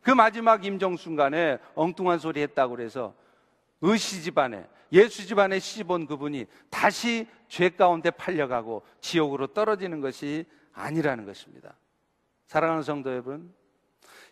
그 0.02 0.12
마지막 0.12 0.66
임종 0.66 0.98
순간에 0.98 1.60
엉뚱한 1.76 2.20
소리 2.20 2.42
했다고 2.42 2.76
그래서 2.76 3.16
의시 3.82 4.22
집안에 4.22 4.66
예수 4.92 5.26
집안에 5.26 5.60
시집 5.60 5.90
온 5.92 6.08
그분이 6.08 6.46
다시 6.70 7.28
죄 7.48 7.70
가운데 7.70 8.12
팔려가고 8.12 8.84
지옥으로 9.00 9.48
떨어지는 9.48 10.02
것이 10.02 10.46
아니라는 10.74 11.26
것입니다. 11.26 11.74
사랑하는 12.48 12.84
성도 12.84 13.12
여러분, 13.12 13.54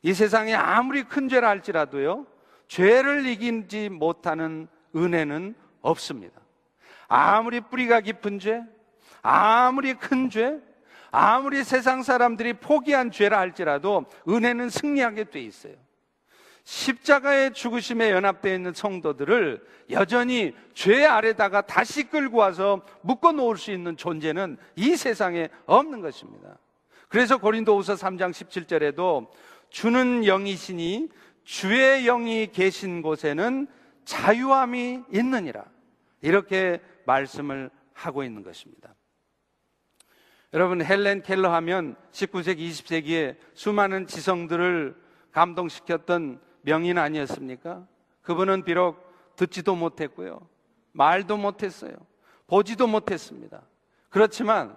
이 0.01 0.13
세상에 0.13 0.53
아무리 0.53 1.03
큰 1.03 1.29
죄라 1.29 1.49
할지라도요, 1.49 2.27
죄를 2.67 3.25
이기지 3.25 3.89
못하는 3.89 4.67
은혜는 4.95 5.55
없습니다. 5.81 6.39
아무리 7.07 7.61
뿌리가 7.61 8.01
깊은 8.01 8.39
죄, 8.39 8.63
아무리 9.21 9.93
큰 9.95 10.29
죄, 10.29 10.59
아무리 11.11 11.63
세상 11.63 12.01
사람들이 12.01 12.53
포기한 12.53 13.11
죄라 13.11 13.39
할지라도 13.39 14.05
은혜는 14.27 14.69
승리하게 14.69 15.25
돼 15.25 15.41
있어요. 15.41 15.75
십자가의 16.63 17.53
죽으심에 17.53 18.09
연합되어 18.11 18.55
있는 18.55 18.73
성도들을 18.73 19.63
여전히 19.91 20.55
죄 20.73 21.05
아래다가 21.05 21.61
다시 21.61 22.03
끌고 22.09 22.37
와서 22.37 22.81
묶어 23.01 23.33
놓을 23.33 23.57
수 23.57 23.71
있는 23.71 23.97
존재는 23.97 24.57
이 24.75 24.95
세상에 24.95 25.49
없는 25.65 26.01
것입니다. 26.01 26.57
그래서 27.13 27.37
고린도후서 27.37 27.93
3장 27.93 28.31
17절에도 28.31 29.29
주는 29.69 30.25
영이시니 30.25 31.09
주의 31.43 32.05
영이 32.05 32.47
계신 32.51 33.03
곳에는 33.03 33.67
자유함이 34.03 35.03
있느니라. 35.13 35.63
이렇게 36.21 36.81
말씀을 37.05 37.69
하고 37.93 38.23
있는 38.23 38.41
것입니다. 38.41 38.95
여러분 40.53 40.83
헬렌 40.83 41.21
켈러 41.21 41.53
하면 41.53 41.95
19세기, 42.11 42.67
20세기에 42.69 43.37
수많은 43.53 44.07
지성들을 44.07 44.99
감동시켰던 45.33 46.41
명인 46.63 46.97
아니었습니까? 46.97 47.85
그분은 48.23 48.63
비록 48.63 49.35
듣지도 49.35 49.75
못했고요. 49.75 50.49
말도 50.93 51.37
못했어요. 51.37 51.93
보지도 52.47 52.87
못했습니다. 52.87 53.61
그렇지만 54.09 54.75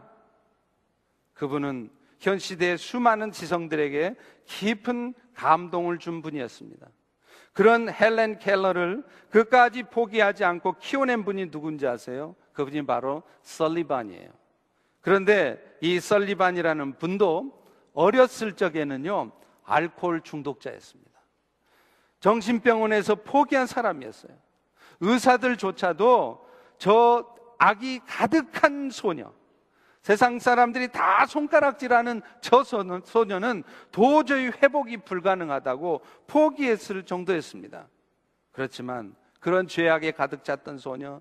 그분은 1.33 1.96
현 2.19 2.39
시대의 2.39 2.79
수많은 2.79 3.33
지성들에게 3.33 4.15
깊은 4.47 5.15
감동을 5.35 5.99
준 5.99 6.23
분이었습니다. 6.23 6.87
그런 7.53 7.91
헬렌 7.91 8.39
켈러를 8.39 9.05
그까지 9.31 9.85
포기하지 9.85 10.45
않고 10.45 10.77
키워낸 10.79 11.25
분이 11.25 11.51
누군지 11.51 11.87
아세요? 11.87 12.35
그분이 12.53 12.87
바로 12.87 13.23
설리반이에요. 13.43 14.31
그런데 15.01 15.63
이 15.81 16.01
설리반이라는 16.01 16.99
분도 16.99 17.63
어렸을 17.95 18.53
적에는요, 18.53 19.33
알코올 19.65 20.23
중독자였습니다. 20.23 21.13
정신병원에서 22.21 23.17
포기한 23.17 23.67
사람이었어요. 23.67 24.33
의사들조차도 25.01 26.47
저 26.79 27.37
악이 27.59 28.01
가득한 28.07 28.91
소녀, 28.91 29.33
세상 30.07 30.39
사람들이 30.39 30.87
다 30.93 31.27
손가락질하는 31.27 32.23
저 32.41 32.63
소녀는 32.63 33.65
도저히 33.91 34.53
회복이 34.63 34.99
불가능하다고 34.99 36.01
포기했을 36.29 37.03
정도였습니다. 37.03 37.89
그렇지만 38.53 39.17
그런 39.41 39.67
죄악에 39.67 40.13
가득 40.13 40.45
찼던 40.45 40.79
소녀, 40.79 41.21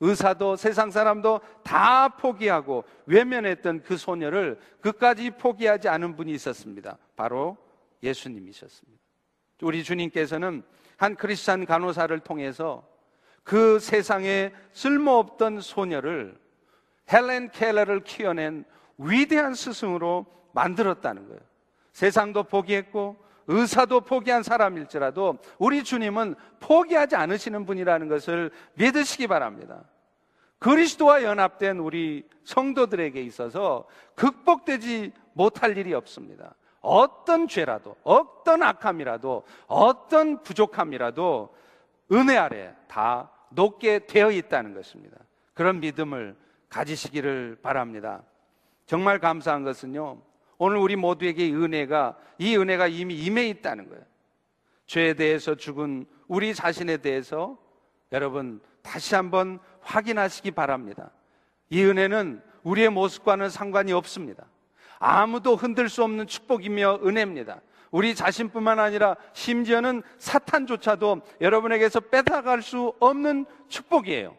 의사도 0.00 0.56
세상 0.56 0.90
사람도 0.90 1.42
다 1.62 2.08
포기하고 2.08 2.82
외면했던 3.06 3.84
그 3.84 3.96
소녀를 3.96 4.58
끝까지 4.80 5.30
포기하지 5.30 5.88
않은 5.88 6.16
분이 6.16 6.32
있었습니다. 6.32 6.98
바로 7.14 7.56
예수님이셨습니다. 8.02 9.00
우리 9.62 9.84
주님께서는 9.84 10.64
한 10.96 11.14
크리스찬 11.14 11.66
간호사를 11.66 12.18
통해서 12.18 12.84
그 13.44 13.78
세상에 13.78 14.52
쓸모없던 14.72 15.60
소녀를 15.60 16.42
헬렌 17.12 17.50
켈러를 17.50 18.04
키워낸 18.04 18.64
위대한 18.98 19.54
스승으로 19.54 20.26
만들었다는 20.52 21.26
거예요. 21.26 21.40
세상도 21.92 22.44
포기했고 22.44 23.16
의사도 23.46 24.00
포기한 24.00 24.42
사람일지라도 24.42 25.38
우리 25.58 25.84
주님은 25.84 26.34
포기하지 26.60 27.16
않으시는 27.16 27.66
분이라는 27.66 28.08
것을 28.08 28.50
믿으시기 28.74 29.26
바랍니다. 29.26 29.84
그리스도와 30.58 31.22
연합된 31.22 31.78
우리 31.78 32.26
성도들에게 32.44 33.20
있어서 33.22 33.86
극복되지 34.14 35.12
못할 35.34 35.76
일이 35.76 35.92
없습니다. 35.92 36.54
어떤 36.80 37.48
죄라도, 37.48 37.96
어떤 38.02 38.62
악함이라도, 38.62 39.44
어떤 39.66 40.42
부족함이라도 40.42 41.54
은혜 42.12 42.36
아래 42.36 42.74
다 42.88 43.30
높게 43.50 44.06
되어 44.06 44.30
있다는 44.30 44.74
것입니다. 44.74 45.16
그런 45.54 45.80
믿음을 45.80 46.36
가지시기를 46.74 47.58
바랍니다. 47.62 48.22
정말 48.86 49.20
감사한 49.20 49.62
것은요. 49.62 50.20
오늘 50.58 50.78
우리 50.78 50.96
모두에게 50.96 51.52
은혜가 51.52 52.16
이 52.38 52.56
은혜가 52.56 52.88
이미 52.88 53.14
임해 53.14 53.46
있다는 53.48 53.88
거예요. 53.88 54.02
죄에 54.86 55.14
대해서 55.14 55.54
죽은 55.54 56.04
우리 56.26 56.52
자신에 56.52 56.96
대해서 56.96 57.56
여러분 58.10 58.60
다시 58.82 59.14
한번 59.14 59.60
확인하시기 59.82 60.50
바랍니다. 60.50 61.10
이 61.70 61.82
은혜는 61.84 62.42
우리의 62.64 62.90
모습과는 62.90 63.50
상관이 63.50 63.92
없습니다. 63.92 64.44
아무도 64.98 65.54
흔들 65.54 65.88
수 65.88 66.02
없는 66.02 66.26
축복이며 66.26 67.00
은혜입니다. 67.04 67.60
우리 67.90 68.16
자신뿐만 68.16 68.80
아니라 68.80 69.16
심지어는 69.32 70.02
사탄조차도 70.18 71.20
여러분에게서 71.40 72.00
뺏어갈 72.00 72.62
수 72.62 72.94
없는 72.98 73.46
축복이에요. 73.68 74.36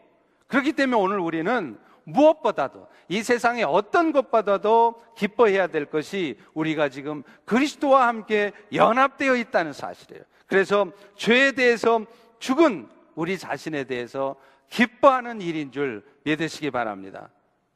그렇기 0.48 0.74
때문에 0.74 1.00
오늘 1.00 1.18
우리는 1.18 1.78
무엇보다도 2.06 2.86
이 3.08 3.22
세상의 3.22 3.64
어떤 3.64 4.12
것보다도 4.12 5.02
기뻐해야 5.16 5.66
될 5.66 5.86
것이 5.86 6.38
우리가 6.54 6.88
지금 6.88 7.22
그리스도와 7.44 8.06
함께 8.06 8.52
연합되어 8.72 9.36
있다는 9.36 9.72
사실이에요. 9.72 10.22
그래서 10.46 10.90
죄에 11.16 11.52
대해서 11.52 12.00
죽은 12.38 12.88
우리 13.14 13.38
자신에 13.38 13.84
대해서 13.84 14.36
기뻐하는 14.70 15.40
일인 15.40 15.72
줄 15.72 16.04
믿으시기 16.24 16.70
바랍니다. 16.70 17.28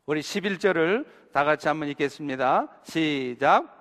우리 0.06 0.20
11절을 0.20 1.06
다 1.32 1.44
같이 1.44 1.68
한번 1.68 1.88
읽겠습니다. 1.88 2.68
시작. 2.84 3.78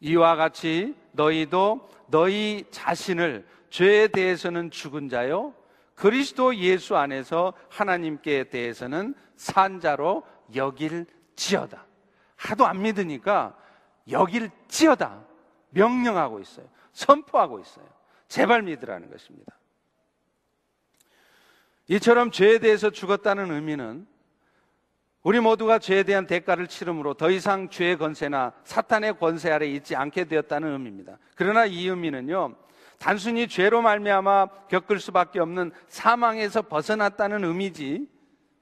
이와 0.00 0.36
같이 0.36 0.94
너희도 1.12 1.88
너희 2.08 2.64
자신을 2.70 3.46
죄에 3.70 4.08
대해서는 4.08 4.70
죽은 4.70 5.08
자요 5.08 5.54
그리스도 5.98 6.54
예수 6.54 6.96
안에서 6.96 7.54
하나님께 7.70 8.50
대해서는 8.50 9.14
산자로 9.34 10.24
여길지어다. 10.54 11.84
하도 12.36 12.66
안 12.66 12.82
믿으니까 12.82 13.58
여길지어다. 14.08 15.24
명령하고 15.70 16.38
있어요. 16.38 16.68
선포하고 16.92 17.58
있어요. 17.58 17.84
제발 18.28 18.62
믿으라는 18.62 19.10
것입니다. 19.10 19.58
이처럼 21.88 22.30
죄에 22.30 22.60
대해서 22.60 22.90
죽었다는 22.90 23.50
의미는 23.50 24.06
우리 25.24 25.40
모두가 25.40 25.80
죄에 25.80 26.04
대한 26.04 26.28
대가를 26.28 26.68
치름으로 26.68 27.14
더 27.14 27.28
이상 27.28 27.70
죄의 27.70 27.98
권세나 27.98 28.52
사탄의 28.62 29.18
권세 29.18 29.50
아래 29.50 29.66
있지 29.66 29.96
않게 29.96 30.26
되었다는 30.26 30.74
의미입니다. 30.74 31.18
그러나 31.34 31.66
이 31.66 31.88
의미는요. 31.88 32.54
단순히 32.98 33.48
죄로 33.48 33.80
말미암아 33.80 34.48
겪을 34.68 34.98
수밖에 35.00 35.40
없는 35.40 35.72
사망에서 35.86 36.62
벗어났다는 36.62 37.44
의미지. 37.44 38.06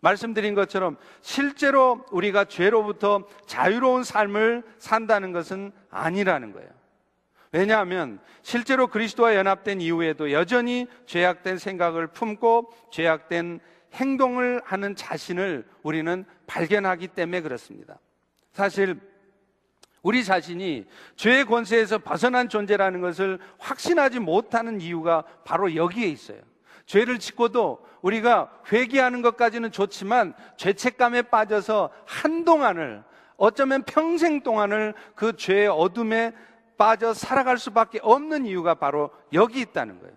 말씀드린 0.00 0.54
것처럼 0.54 0.96
실제로 1.20 2.04
우리가 2.12 2.44
죄로부터 2.44 3.26
자유로운 3.46 4.04
삶을 4.04 4.62
산다는 4.78 5.32
것은 5.32 5.72
아니라는 5.90 6.52
거예요. 6.52 6.68
왜냐하면 7.52 8.20
실제로 8.42 8.86
그리스도와 8.86 9.34
연합된 9.34 9.80
이후에도 9.80 10.30
여전히 10.32 10.86
죄악된 11.06 11.58
생각을 11.58 12.08
품고 12.08 12.70
죄악된 12.90 13.60
행동을 13.94 14.60
하는 14.64 14.94
자신을 14.94 15.66
우리는 15.82 16.24
발견하기 16.46 17.08
때문에 17.08 17.40
그렇습니다. 17.40 17.98
사실 18.52 19.00
우리 20.06 20.22
자신이 20.22 20.86
죄의 21.16 21.46
권세에서 21.46 21.98
벗어난 21.98 22.48
존재라는 22.48 23.00
것을 23.00 23.40
확신하지 23.58 24.20
못하는 24.20 24.80
이유가 24.80 25.24
바로 25.44 25.74
여기에 25.74 26.06
있어요. 26.06 26.38
죄를 26.86 27.18
짓고도 27.18 27.84
우리가 28.02 28.52
회개하는 28.70 29.20
것까지는 29.22 29.72
좋지만 29.72 30.34
죄책감에 30.58 31.22
빠져서 31.22 31.90
한동안을 32.04 33.02
어쩌면 33.36 33.82
평생 33.82 34.44
동안을 34.44 34.94
그 35.16 35.36
죄의 35.36 35.66
어둠에 35.66 36.34
빠져 36.78 37.12
살아갈 37.12 37.58
수밖에 37.58 37.98
없는 38.00 38.46
이유가 38.46 38.74
바로 38.74 39.10
여기 39.32 39.58
있다는 39.58 39.98
거예요. 39.98 40.14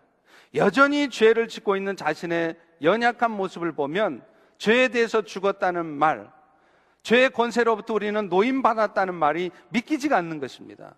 여전히 0.53 1.09
죄를 1.09 1.47
짓고 1.47 1.75
있는 1.75 1.95
자신의 1.95 2.57
연약한 2.83 3.31
모습을 3.31 3.71
보면 3.71 4.23
죄에 4.59 4.89
대해서 4.89 5.23
죽었다는 5.23 5.87
말, 5.87 6.29
죄의 7.03 7.31
권세로부터 7.31 7.93
우리는 7.93 8.29
노임받았다는 8.29 9.15
말이 9.15 9.51
믿기지가 9.69 10.17
않는 10.17 10.39
것입니다. 10.39 10.95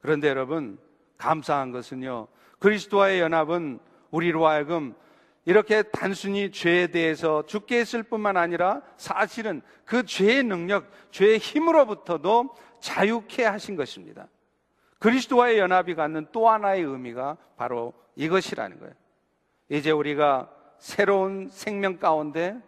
그런데 0.00 0.28
여러분, 0.28 0.78
감사한 1.18 1.72
것은요, 1.72 2.28
그리스도와의 2.58 3.20
연합은 3.20 3.78
우리로 4.10 4.46
하여금 4.46 4.94
이렇게 5.46 5.82
단순히 5.82 6.50
죄에 6.50 6.86
대해서 6.88 7.44
죽게 7.46 7.78
했을 7.78 8.02
뿐만 8.02 8.36
아니라 8.36 8.80
사실은 8.96 9.62
그 9.84 10.04
죄의 10.04 10.42
능력, 10.44 10.90
죄의 11.10 11.38
힘으로부터도 11.38 12.54
자유케 12.80 13.44
하신 13.44 13.76
것입니다. 13.76 14.28
그리스도와의 14.98 15.58
연합이 15.58 15.94
갖는 15.94 16.26
또 16.32 16.48
하나의 16.48 16.82
의미가 16.82 17.36
바로 17.56 17.92
이것이라는 18.16 18.78
거예요. 18.78 18.94
이제 19.68 19.90
우리가 19.90 20.50
새로운 20.78 21.48
생명 21.50 21.98
가운데 21.98 22.58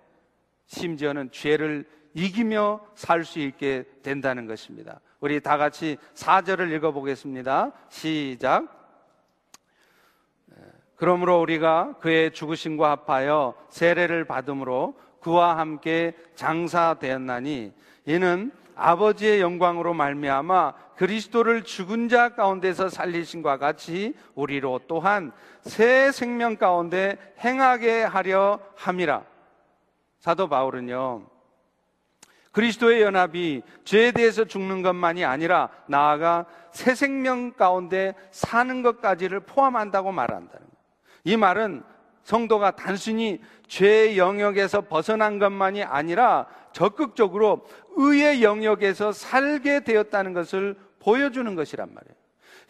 심지어는 0.67 1.31
죄를 1.31 1.87
이기며 2.17 2.81
살 2.95 3.25
수 3.25 3.41
있게 3.41 3.85
된다는 4.03 4.47
것입니다. 4.47 5.01
우리 5.21 5.39
다 5.41 5.59
같이 5.59 5.99
4절을 6.15 6.73
읽어보겠습니다. 6.73 7.73
시작. 7.91 8.73
그러므로 10.97 11.41
우리가 11.43 11.99
그의 12.01 12.33
죽으심과 12.33 12.91
합하여 12.91 13.55
세례를 13.69 14.25
받음으로 14.25 14.99
그와 15.21 15.59
함께 15.59 16.17
장사되었나니 16.37 17.75
이는 18.07 18.51
아버지의 18.75 19.43
영광으로 19.43 19.93
말미암아 19.93 20.73
그리스도를 20.97 21.65
죽은 21.65 22.09
자 22.09 22.31
가운데서 22.31 22.89
살리신과 22.89 23.59
같이 23.59 24.15
우리로 24.35 24.81
또한 24.89 25.33
새 25.61 26.11
생명 26.13 26.57
가운데 26.57 27.19
행하게 27.45 28.05
하려 28.05 28.59
함이라. 28.75 29.23
사도 30.21 30.49
바울은요. 30.49 31.36
그리스도의 32.57 33.03
연합이 33.03 33.61
죄에 33.85 34.13
대해서 34.13 34.47
죽는 34.47 34.81
것만이 34.81 35.27
아니라 35.27 35.69
나아가 35.89 36.47
새 36.71 36.95
생명 36.95 37.53
가운데 37.53 38.15
사는 38.31 38.81
것까지를 38.81 39.41
포함한다고 39.41 40.11
말한다는 40.11 40.67
거예요. 40.67 40.77
이 41.25 41.37
말은 41.37 41.83
성도가 42.23 42.71
단순히 42.71 43.43
죄의 43.69 44.17
영역에서 44.17 44.81
벗어난 44.81 45.39
것만이 45.39 45.83
아니라 45.85 46.47
적극적으로 46.73 47.67
의의 47.95 48.43
영역에서 48.43 49.13
살게 49.13 49.81
되었다는 49.81 50.33
것을 50.33 50.77
보여주는 50.99 51.55
것이란 51.55 51.93
말이에요. 51.93 52.17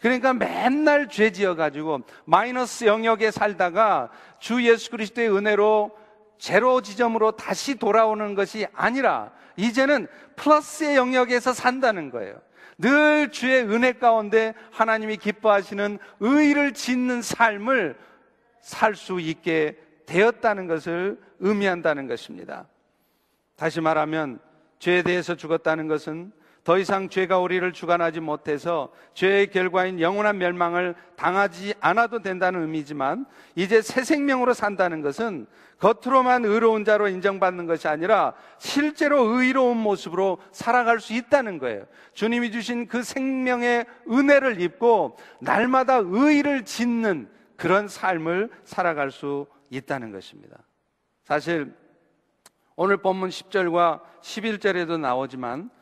그러니까 0.01 0.33
맨날 0.33 1.07
죄 1.07 1.31
지어 1.31 1.55
가지고 1.55 2.01
마이너스 2.25 2.83
영역에 2.83 3.31
살다가 3.31 4.09
주 4.39 4.61
예수 4.67 4.91
그리스도의 4.91 5.33
은혜로 5.33 6.06
제로 6.37 6.81
지점으로 6.81 7.31
다시 7.31 7.75
돌아오는 7.75 8.35
것이 8.35 8.67
아니라 8.73 9.31
이제는 9.55 10.07
플러스의 10.35 10.95
영역에서 10.95 11.53
산다는 11.53 12.09
거예요. 12.09 12.35
늘 12.77 13.31
주의 13.31 13.63
은혜 13.63 13.93
가운데 13.93 14.53
하나님이 14.71 15.17
기뻐하시는 15.17 15.97
의를 16.19 16.73
짓는 16.73 17.21
삶을 17.21 17.97
살 18.61 18.95
수 18.95 19.19
있게 19.19 19.77
되었다는 20.05 20.67
것을 20.67 21.19
의미한다는 21.39 22.07
것입니다. 22.07 22.67
다시 23.55 23.81
말하면 23.81 24.39
죄에 24.79 25.01
대해서 25.03 25.35
죽었다는 25.35 25.87
것은 25.87 26.31
더 26.67 26.77
이상 26.77 27.07
죄가 27.07 27.39
우리를 27.39 27.71
주관하지 27.71 28.19
못해서 28.19 28.89
죄의 29.13 29.51
결과인 29.51 30.01
영원한 30.01 30.37
멸망을 30.37 30.95
당하지 31.15 31.75
않아도 31.79 32.21
된다는 32.21 32.59
의미지만 32.59 33.25
이제 33.55 33.81
새 33.81 34.03
생명으로 34.03 34.53
산다는 34.53 35.01
것은 35.01 35.47
겉으로만 35.79 36.43
의로운 36.43 36.83
자로 36.83 37.07
인정받는 37.07 37.67
것이 37.67 37.87
아니라 37.87 38.33
실제로 38.57 39.21
의로운 39.29 39.77
모습으로 39.77 40.39
살아갈 40.51 40.99
수 40.99 41.13
있다는 41.13 41.57
거예요. 41.57 41.85
주님이 42.11 42.51
주신 42.51 42.85
그 42.87 43.01
생명의 43.01 43.85
은혜를 44.11 44.59
입고 44.59 45.15
날마다 45.39 46.01
의를 46.03 46.65
짓는 46.65 47.29
그런 47.55 47.87
삶을 47.87 48.49
살아갈 48.65 49.11
수 49.11 49.47
있다는 49.69 50.11
것입니다. 50.11 50.57
사실 51.23 51.73
오늘 52.75 52.97
본문 52.97 53.29
10절과 53.29 54.01
11절에도 54.19 54.99
나오지만 54.99 55.76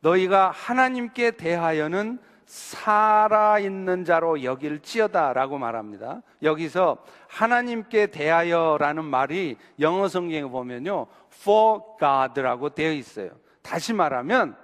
너희가 0.00 0.50
하나님께 0.50 1.32
대하여는 1.32 2.18
살아있는 2.46 4.04
자로 4.04 4.42
여길지어다 4.42 5.32
라고 5.34 5.56
말합니다. 5.58 6.22
여기서 6.42 6.98
하나님께 7.28 8.08
대하여 8.08 8.76
라는 8.80 9.04
말이 9.04 9.56
영어 9.78 10.08
성경에 10.08 10.42
보면요. 10.42 11.06
for 11.42 11.80
God라고 12.00 12.70
되어 12.70 12.92
있어요. 12.92 13.30
다시 13.62 13.92
말하면 13.92 14.56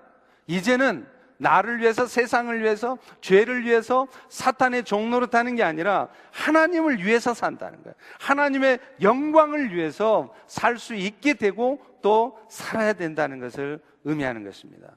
이제는 0.48 1.06
나를 1.38 1.80
위해서 1.80 2.06
세상을 2.06 2.60
위해서 2.62 2.98
죄를 3.20 3.64
위해서 3.64 4.08
사탄의 4.30 4.84
종로로 4.84 5.26
타는 5.26 5.54
게 5.54 5.62
아니라 5.62 6.08
하나님을 6.32 7.04
위해서 7.04 7.34
산다는 7.34 7.82
거예요. 7.82 7.94
하나님의 8.18 8.78
영광을 9.02 9.72
위해서 9.74 10.34
살 10.46 10.78
수 10.78 10.94
있게 10.94 11.34
되고 11.34 11.78
또 12.02 12.38
살아야 12.48 12.94
된다는 12.94 13.38
것을 13.38 13.80
의미하는 14.04 14.44
것입니다. 14.44 14.88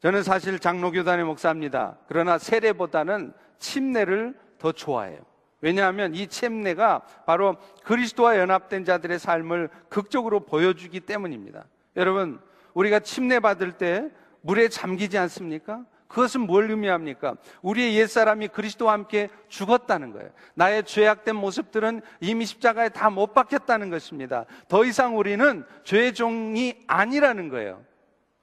저는 0.00 0.22
사실 0.22 0.58
장로교단의 0.58 1.24
목사입니다. 1.26 1.98
그러나 2.08 2.38
세례보다는 2.38 3.32
침례를 3.58 4.34
더 4.58 4.72
좋아해요. 4.72 5.18
왜냐하면 5.60 6.14
이 6.14 6.26
침례가 6.26 7.02
바로 7.26 7.56
그리스도와 7.84 8.38
연합된 8.38 8.86
자들의 8.86 9.18
삶을 9.18 9.68
극적으로 9.90 10.40
보여주기 10.40 11.00
때문입니다. 11.00 11.64
여러분, 11.96 12.40
우리가 12.72 13.00
침례 13.00 13.40
받을 13.40 13.72
때 13.72 14.08
물에 14.40 14.68
잠기지 14.68 15.18
않습니까? 15.18 15.84
그것은 16.08 16.40
뭘 16.40 16.70
의미합니까? 16.70 17.36
우리의 17.62 17.94
옛사람이 17.96 18.48
그리스도와 18.48 18.94
함께 18.94 19.28
죽었다는 19.48 20.12
거예요. 20.12 20.30
나의 20.54 20.82
죄악된 20.84 21.36
모습들은 21.36 22.00
이미 22.20 22.46
십자가에 22.46 22.88
다 22.88 23.10
못 23.10 23.34
박혔다는 23.34 23.90
것입니다. 23.90 24.46
더 24.68 24.84
이상 24.84 25.18
우리는 25.18 25.64
죄의 25.84 26.14
종이 26.14 26.74
아니라는 26.86 27.48
거예요. 27.50 27.84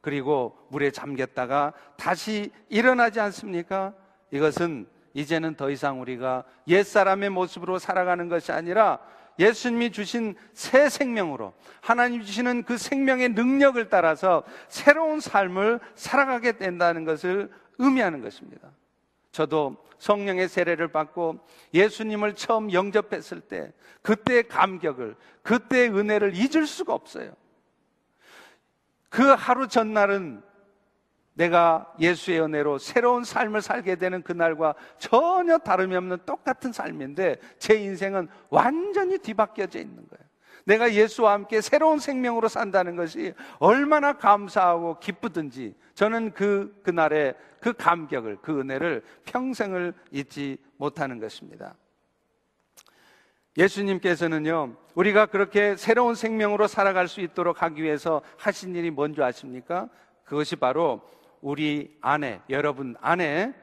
그리고 0.08 0.58
물에 0.70 0.92
잠겼다가 0.92 1.74
다시 1.98 2.50
일어나지 2.70 3.20
않습니까? 3.20 3.94
이것은 4.32 4.88
이제는 5.14 5.56
더 5.56 5.70
이상 5.70 6.00
우리가 6.00 6.46
옛사람의 6.66 7.30
모습으로 7.30 7.78
살아가는 7.78 8.30
것이 8.30 8.54
아니라 8.54 9.00
예수님이 9.38 9.92
주신 9.92 10.36
새 10.54 10.88
생명으로 10.88 11.54
하나님 11.82 12.24
주시는 12.24 12.64
그 12.64 12.78
생명의 12.78 13.28
능력을 13.32 13.90
따라서 13.90 14.44
새로운 14.70 15.20
삶을 15.20 15.82
살아가게 15.96 16.54
된다는 16.54 17.04
것을 17.04 17.52
의미하는 17.78 18.22
것입니다. 18.22 18.70
저도 19.34 19.76
성령의 19.98 20.48
세례를 20.48 20.88
받고 20.88 21.46
예수님을 21.74 22.36
처음 22.36 22.72
영접했을 22.72 23.42
때 23.42 23.74
그때의 24.04 24.48
감격을 24.48 25.18
그때의 25.42 25.90
은혜를 25.90 26.34
잊을 26.34 26.66
수가 26.66 26.94
없어요. 26.94 27.34
그 29.18 29.30
하루 29.30 29.68
전날은 29.68 30.44
내가 31.34 31.92
예수의 32.00 32.40
은혜로 32.40 32.78
새로운 32.78 33.24
삶을 33.24 33.64
살게 33.64 33.96
되는 33.96 34.22
그날과 34.22 34.76
전혀 35.00 35.58
다름이 35.58 35.96
없는 35.96 36.20
똑같은 36.28 36.72
삶인데 36.72 37.38
제 37.58 37.74
인생은 37.74 38.28
완전히 38.52 39.18
뒤바뀌어져 39.18 39.80
있는 39.80 39.96
거예요. 39.96 40.24
내가 40.66 40.94
예수와 40.94 41.34
함께 41.34 41.62
새로운 41.62 41.98
생명으로 41.98 42.48
산다는 42.48 42.96
것이 42.96 43.34
얼마나 43.58 44.14
감사하고 44.14 45.00
기쁘든지 45.00 45.74
저는 45.96 46.34
그, 46.34 46.80
그날의 46.84 47.34
그 47.60 47.74
감격을, 47.74 48.38
그 48.44 48.60
은혜를 48.60 49.02
평생을 49.26 49.96
잊지 50.12 50.60
못하는 50.78 51.20
것입니다. 51.20 51.74
예수님께서는요, 53.58 54.76
우리가 54.94 55.26
그렇게 55.26 55.76
새로운 55.76 56.16
생명으로 56.16 56.68
살아갈 56.68 57.08
수 57.08 57.22
있도록 57.22 57.62
하기 57.64 57.82
위해서 57.82 58.22
하신 58.38 58.76
일이 58.76 58.92
뭔지 58.92 59.22
아십니까? 59.22 59.90
그것이 60.24 60.56
바로 60.56 61.02
우리 61.42 61.98
안에, 62.02 62.42
여러분 62.50 62.96
안에 63.02 63.54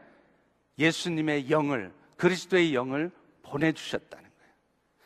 예수님의 0.79 1.51
영을, 1.51 1.93
그리스도의 2.17 2.75
영을 2.75 3.11
보내주셨다는 3.43 4.25
거예요. 4.25 4.53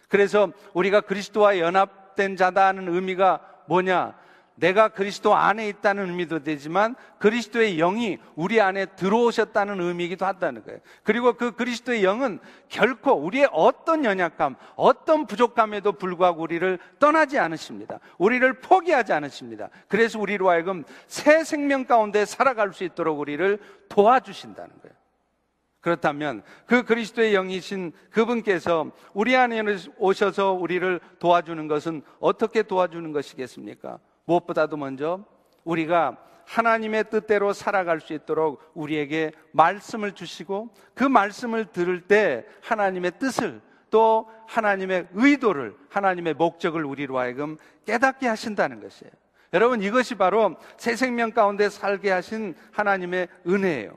그래서 0.09 0.51
우리가 0.72 1.03
그리스도와 1.03 1.59
연합된 1.59 2.37
자다는 2.37 2.88
의미가 2.88 3.64
뭐냐? 3.68 4.14
내가 4.59 4.88
그리스도 4.88 5.35
안에 5.35 5.68
있다는 5.68 6.09
의미도 6.09 6.42
되지만 6.42 6.97
그리스도의 7.18 7.77
영이 7.77 8.18
우리 8.35 8.61
안에 8.61 8.87
들어오셨다는 8.87 9.81
의미이기도 9.81 10.27
한다는 10.27 10.64
거예요. 10.64 10.81
그리고 11.05 11.35
그 11.35 11.53
그리스도의 11.53 12.03
영은 12.03 12.40
결코 12.68 13.12
우리의 13.12 13.49
어떤 13.53 14.05
연약감, 14.05 14.57
어떤 14.75 15.27
부족감에도 15.27 15.92
불구하고 15.92 16.42
우리를 16.42 16.79
떠나지 16.99 17.38
않으십니다. 17.38 18.01
우리를 18.18 18.53
포기하지 18.61 19.12
않으십니다. 19.12 19.68
그래서 19.87 20.18
우리로 20.18 20.51
하여금 20.51 20.85
새 21.07 21.44
생명 21.44 21.85
가운데 21.85 22.25
살아갈 22.25 22.73
수 22.73 22.83
있도록 22.83 23.21
우리를 23.21 23.59
도와주신다는 23.88 24.71
거예요. 24.83 24.99
그렇다면 25.81 26.42
그 26.66 26.83
그리스도의 26.83 27.33
영이신 27.33 27.92
그분께서 28.11 28.90
우리 29.14 29.37
안에 29.37 29.62
오셔서 29.99 30.53
우리를 30.53 31.01
도와주는 31.21 31.68
것은 31.68 32.03
어떻게 32.18 32.64
도와주는 32.64 33.12
것이겠습니까? 33.12 34.01
무엇보다도 34.29 34.77
먼저 34.77 35.25
우리가 35.64 36.19
하나님의 36.45 37.11
뜻대로 37.11 37.53
살아갈 37.53 38.01
수 38.01 38.12
있도록 38.12 38.62
우리에게 38.75 39.33
말씀을 39.53 40.12
주시고 40.12 40.71
그 40.95 41.05
말씀을 41.05 41.67
들을 41.67 42.01
때 42.03 42.47
하나님의 42.62 43.12
뜻을 43.19 43.61
또 43.91 44.31
하나님의 44.47 45.09
의도를 45.12 45.77
하나님의 45.88 46.35
목적을 46.35 46.85
우리로 46.85 47.19
하여금 47.19 47.57
깨닫게 47.87 48.27
하신다는 48.29 48.81
것이에요. 48.81 49.12
여러분 49.55 49.83
이것이 49.83 50.14
바로 50.14 50.57
새 50.77 50.95
생명 50.95 51.33
가운데 51.33 51.71
살게 51.71 52.11
하신 52.11 52.55
하나님의 52.73 53.29
은혜예요. 53.47 53.97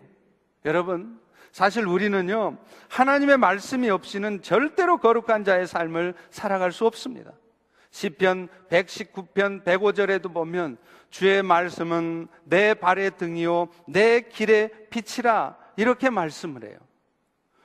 여러분 0.65 1.19
사실 1.51 1.85
우리는요 1.85 2.57
하나님의 2.89 3.37
말씀이 3.37 3.89
없이는 3.89 4.41
절대로 4.41 4.97
거룩한 4.97 5.43
자의 5.43 5.67
삶을 5.67 6.15
살아갈 6.29 6.71
수 6.71 6.85
없습니다. 6.85 7.31
시편 7.91 8.47
119편 8.69 9.63
105절에도 9.63 10.33
보면 10.33 10.77
주의 11.09 11.43
말씀은 11.43 12.27
내 12.45 12.73
발의 12.73 13.17
등이요 13.17 13.67
내 13.87 14.21
길의 14.21 14.87
빛이라 14.89 15.57
이렇게 15.75 16.09
말씀을 16.09 16.63
해요. 16.63 16.77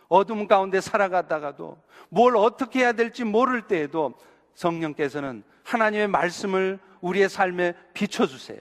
어둠 0.09 0.47
가운데 0.47 0.81
살아가다가도 0.81 1.79
뭘 2.09 2.37
어떻게 2.37 2.81
해야 2.81 2.93
될지 2.93 3.25
모를 3.25 3.63
때에도 3.63 4.15
성령께서는 4.55 5.43
하나님의 5.65 6.09
말씀을 6.09 6.79
우리의 7.01 7.29
삶에 7.29 7.75
비춰주세요. 7.93 8.61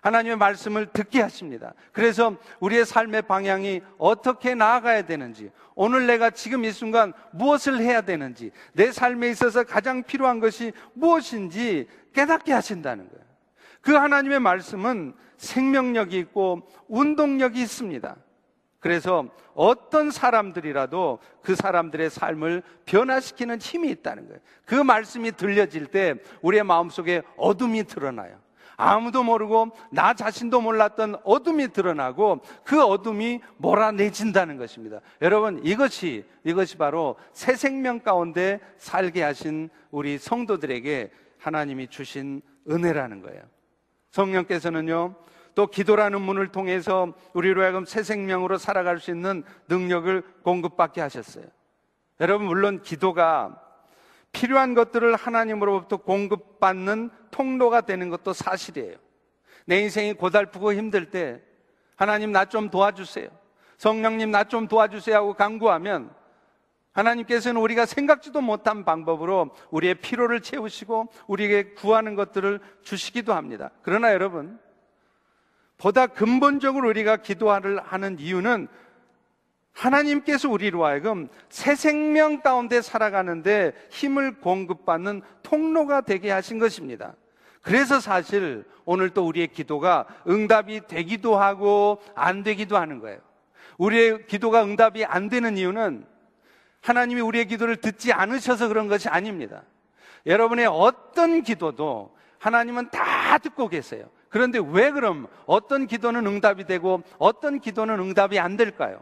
하나님의 0.00 0.36
말씀을 0.36 0.86
듣게 0.86 1.20
하십니다. 1.20 1.74
그래서 1.92 2.36
우리의 2.60 2.84
삶의 2.84 3.22
방향이 3.22 3.82
어떻게 3.98 4.54
나아가야 4.54 5.02
되는지, 5.02 5.50
오늘 5.74 6.06
내가 6.06 6.30
지금 6.30 6.64
이 6.64 6.72
순간 6.72 7.12
무엇을 7.32 7.78
해야 7.78 8.00
되는지, 8.00 8.50
내 8.72 8.92
삶에 8.92 9.28
있어서 9.30 9.64
가장 9.64 10.02
필요한 10.02 10.40
것이 10.40 10.72
무엇인지 10.94 11.88
깨닫게 12.14 12.52
하신다는 12.52 13.08
거예요. 13.08 13.24
그 13.80 13.94
하나님의 13.94 14.40
말씀은 14.40 15.14
생명력이 15.36 16.18
있고 16.18 16.68
운동력이 16.88 17.60
있습니다. 17.60 18.16
그래서 18.80 19.28
어떤 19.54 20.10
사람들이라도 20.10 21.18
그 21.42 21.56
사람들의 21.56 22.10
삶을 22.10 22.62
변화시키는 22.86 23.58
힘이 23.58 23.90
있다는 23.90 24.26
거예요. 24.28 24.40
그 24.64 24.74
말씀이 24.74 25.32
들려질 25.32 25.86
때 25.86 26.14
우리의 26.42 26.62
마음속에 26.64 27.22
어둠이 27.36 27.84
드러나요. 27.84 28.38
아무도 28.78 29.24
모르고 29.24 29.72
나 29.90 30.14
자신도 30.14 30.60
몰랐던 30.60 31.16
어둠이 31.24 31.72
드러나고 31.72 32.40
그 32.64 32.80
어둠이 32.82 33.40
몰아내진다는 33.56 34.56
것입니다. 34.56 35.00
여러분 35.20 35.60
이것이 35.64 36.24
이것이 36.44 36.78
바로 36.78 37.16
새 37.32 37.56
생명 37.56 37.98
가운데 37.98 38.60
살게 38.78 39.22
하신 39.22 39.68
우리 39.90 40.16
성도들에게 40.16 41.10
하나님이 41.38 41.88
주신 41.88 42.40
은혜라는 42.70 43.20
거예요. 43.20 43.42
성령께서는요. 44.12 45.16
또 45.56 45.66
기도라는 45.66 46.20
문을 46.20 46.48
통해서 46.52 47.12
우리로 47.32 47.62
하여금 47.62 47.84
새 47.84 48.04
생명으로 48.04 48.58
살아갈 48.58 49.00
수 49.00 49.10
있는 49.10 49.42
능력을 49.68 50.22
공급받게 50.44 51.00
하셨어요. 51.00 51.46
여러분 52.20 52.46
물론 52.46 52.80
기도가 52.80 53.60
필요한 54.32 54.74
것들을 54.74 55.14
하나님으로부터 55.16 55.98
공급받는 55.98 57.10
통로가 57.30 57.82
되는 57.82 58.08
것도 58.10 58.32
사실이에요. 58.32 58.96
내 59.66 59.80
인생이 59.80 60.14
고달프고 60.14 60.72
힘들 60.74 61.10
때 61.10 61.40
하나님 61.96 62.32
나 62.32 62.44
좀 62.44 62.70
도와주세요. 62.70 63.28
성령님 63.76 64.30
나 64.30 64.44
좀 64.44 64.66
도와주세요 64.68 65.16
하고 65.16 65.34
강구하면 65.34 66.10
하나님께서는 66.92 67.60
우리가 67.60 67.86
생각지도 67.86 68.40
못한 68.40 68.84
방법으로 68.84 69.50
우리의 69.70 69.96
피로를 69.96 70.40
채우시고 70.40 71.08
우리에게 71.28 71.74
구하는 71.74 72.14
것들을 72.16 72.60
주시기도 72.82 73.34
합니다. 73.34 73.70
그러나 73.82 74.12
여러분, 74.12 74.58
보다 75.76 76.08
근본적으로 76.08 76.88
우리가 76.88 77.18
기도를 77.18 77.80
하는 77.80 78.18
이유는 78.18 78.66
하나님께서 79.78 80.48
우리로 80.50 80.84
하여금 80.84 81.28
새 81.48 81.76
생명 81.76 82.40
가운데 82.40 82.82
살아가는데 82.82 83.72
힘을 83.90 84.40
공급받는 84.40 85.22
통로가 85.44 86.00
되게 86.00 86.32
하신 86.32 86.58
것입니다. 86.58 87.14
그래서 87.62 88.00
사실 88.00 88.64
오늘 88.84 89.10
또 89.10 89.24
우리의 89.26 89.48
기도가 89.48 90.06
응답이 90.26 90.88
되기도 90.88 91.36
하고 91.36 92.02
안 92.16 92.42
되기도 92.42 92.76
하는 92.76 92.98
거예요. 92.98 93.18
우리의 93.76 94.26
기도가 94.26 94.64
응답이 94.64 95.04
안 95.04 95.28
되는 95.28 95.56
이유는 95.56 96.04
하나님이 96.80 97.20
우리의 97.20 97.46
기도를 97.46 97.76
듣지 97.76 98.12
않으셔서 98.12 98.66
그런 98.66 98.88
것이 98.88 99.08
아닙니다. 99.08 99.62
여러분의 100.26 100.66
어떤 100.66 101.42
기도도 101.42 102.16
하나님은 102.38 102.90
다 102.90 103.38
듣고 103.38 103.68
계세요. 103.68 104.08
그런데 104.28 104.58
왜 104.58 104.90
그럼 104.90 105.28
어떤 105.46 105.86
기도는 105.86 106.26
응답이 106.26 106.64
되고 106.64 107.02
어떤 107.18 107.60
기도는 107.60 108.00
응답이 108.00 108.40
안 108.40 108.56
될까요? 108.56 109.00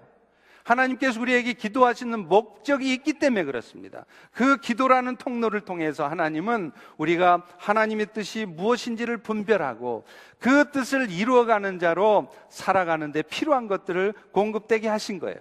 하나님께서 0.66 1.20
우리에게 1.20 1.52
기도하시는 1.52 2.28
목적이 2.28 2.92
있기 2.94 3.14
때문에 3.14 3.44
그렇습니다. 3.44 4.04
그 4.32 4.56
기도라는 4.56 5.16
통로를 5.16 5.60
통해서 5.60 6.08
하나님은 6.08 6.72
우리가 6.96 7.44
하나님의 7.56 8.08
뜻이 8.12 8.46
무엇인지를 8.46 9.18
분별하고 9.18 10.04
그 10.40 10.72
뜻을 10.72 11.10
이루어가는 11.10 11.78
자로 11.78 12.32
살아가는데 12.50 13.22
필요한 13.22 13.68
것들을 13.68 14.12
공급되게 14.32 14.88
하신 14.88 15.20
거예요. 15.20 15.36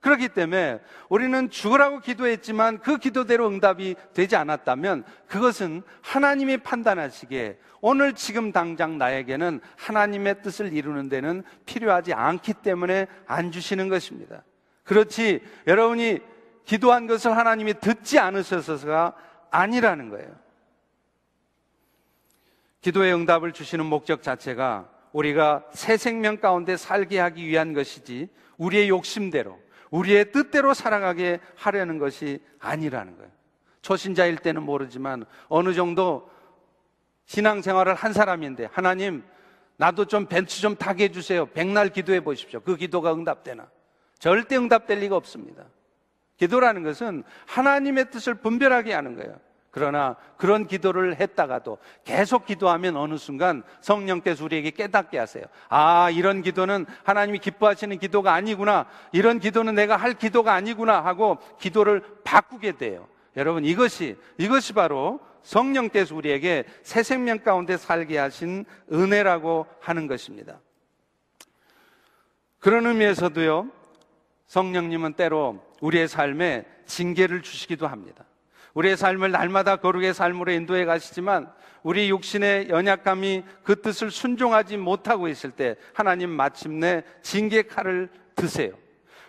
그렇기 0.00 0.28
때문에 0.28 0.78
우리는 1.08 1.50
죽으라고 1.50 1.98
기도했지만 1.98 2.78
그 2.78 2.98
기도대로 2.98 3.48
응답이 3.48 3.96
되지 4.14 4.36
않았다면 4.36 5.02
그것은 5.26 5.82
하나님이 6.02 6.58
판단하시기에 6.58 7.58
오늘 7.80 8.12
지금 8.12 8.52
당장 8.52 8.96
나에게는 8.96 9.60
하나님의 9.76 10.42
뜻을 10.42 10.72
이루는 10.72 11.08
데는 11.08 11.42
필요하지 11.66 12.12
않기 12.14 12.54
때문에 12.62 13.08
안 13.26 13.50
주시는 13.50 13.88
것입니다. 13.88 14.44
그렇지 14.88 15.42
여러분이 15.66 16.18
기도한 16.64 17.06
것을 17.06 17.36
하나님이 17.36 17.74
듣지 17.74 18.18
않으셔서가 18.18 19.14
아니라는 19.50 20.08
거예요. 20.08 20.34
기도의 22.80 23.14
응답을 23.14 23.52
주시는 23.52 23.84
목적 23.84 24.22
자체가 24.22 24.88
우리가 25.12 25.64
새 25.72 25.98
생명 25.98 26.38
가운데 26.38 26.76
살게 26.76 27.18
하기 27.18 27.46
위한 27.46 27.74
것이지 27.74 28.28
우리의 28.56 28.88
욕심대로 28.88 29.58
우리의 29.90 30.32
뜻대로 30.32 30.72
살아가게 30.72 31.40
하려는 31.54 31.98
것이 31.98 32.42
아니라는 32.58 33.16
거예요. 33.16 33.30
초신자일 33.82 34.38
때는 34.38 34.62
모르지만 34.62 35.26
어느 35.48 35.74
정도 35.74 36.30
신앙생활을 37.26 37.94
한 37.94 38.14
사람인데 38.14 38.68
하나님 38.72 39.22
나도 39.76 40.06
좀 40.06 40.26
벤츠 40.26 40.60
좀 40.62 40.76
타게 40.76 41.04
해주세요. 41.04 41.46
백날 41.46 41.90
기도해 41.90 42.20
보십시오. 42.20 42.60
그 42.60 42.76
기도가 42.76 43.12
응답되나. 43.12 43.68
절대 44.18 44.56
응답될 44.56 44.98
리가 44.98 45.16
없습니다. 45.16 45.64
기도라는 46.36 46.82
것은 46.82 47.24
하나님의 47.46 48.10
뜻을 48.10 48.34
분별하게 48.34 48.92
하는 48.92 49.16
거예요. 49.16 49.38
그러나 49.70 50.16
그런 50.36 50.66
기도를 50.66 51.20
했다가도 51.20 51.78
계속 52.04 52.46
기도하면 52.46 52.96
어느 52.96 53.16
순간 53.16 53.62
성령께서 53.80 54.44
우리에게 54.44 54.70
깨닫게 54.70 55.18
하세요. 55.18 55.44
아, 55.68 56.10
이런 56.10 56.42
기도는 56.42 56.86
하나님이 57.04 57.38
기뻐하시는 57.38 57.98
기도가 57.98 58.32
아니구나. 58.32 58.86
이런 59.12 59.38
기도는 59.38 59.74
내가 59.74 59.96
할 59.96 60.14
기도가 60.14 60.54
아니구나 60.54 61.04
하고 61.04 61.38
기도를 61.60 62.02
바꾸게 62.24 62.72
돼요. 62.72 63.06
여러분, 63.36 63.64
이것이, 63.64 64.16
이것이 64.38 64.72
바로 64.72 65.20
성령께서 65.42 66.14
우리에게 66.16 66.64
새 66.82 67.02
생명 67.02 67.38
가운데 67.38 67.76
살게 67.76 68.18
하신 68.18 68.64
은혜라고 68.92 69.66
하는 69.80 70.06
것입니다. 70.06 70.58
그런 72.58 72.86
의미에서도요, 72.86 73.70
성령님은 74.48 75.12
때로 75.12 75.62
우리의 75.80 76.08
삶에 76.08 76.64
징계를 76.86 77.42
주시기도 77.42 77.86
합니다. 77.86 78.24
우리의 78.74 78.96
삶을 78.96 79.30
날마다 79.30 79.76
거룩의 79.76 80.14
삶으로 80.14 80.52
인도해 80.52 80.84
가시지만 80.84 81.50
우리 81.82 82.10
육신의 82.10 82.68
연약감이 82.70 83.44
그 83.62 83.80
뜻을 83.80 84.10
순종하지 84.10 84.76
못하고 84.76 85.28
있을 85.28 85.50
때 85.50 85.76
하나님 85.94 86.30
마침내 86.30 87.02
징계 87.22 87.62
칼을 87.62 88.08
드세요. 88.34 88.72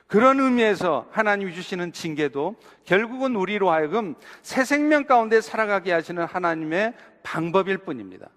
그런 0.08 0.40
의미에서 0.40 1.08
하나님이 1.12 1.54
주시는 1.54 1.94
징계도 1.94 2.56
결국은 2.84 3.36
우리로 3.36 3.70
하여금 3.70 4.16
새 4.42 4.64
생명 4.64 5.06
가운데 5.06 5.40
살아가게 5.40 5.92
하시는 5.92 6.24
하나님의 6.26 6.96
방법일 7.22 7.78
뿐입니다. 7.80 8.30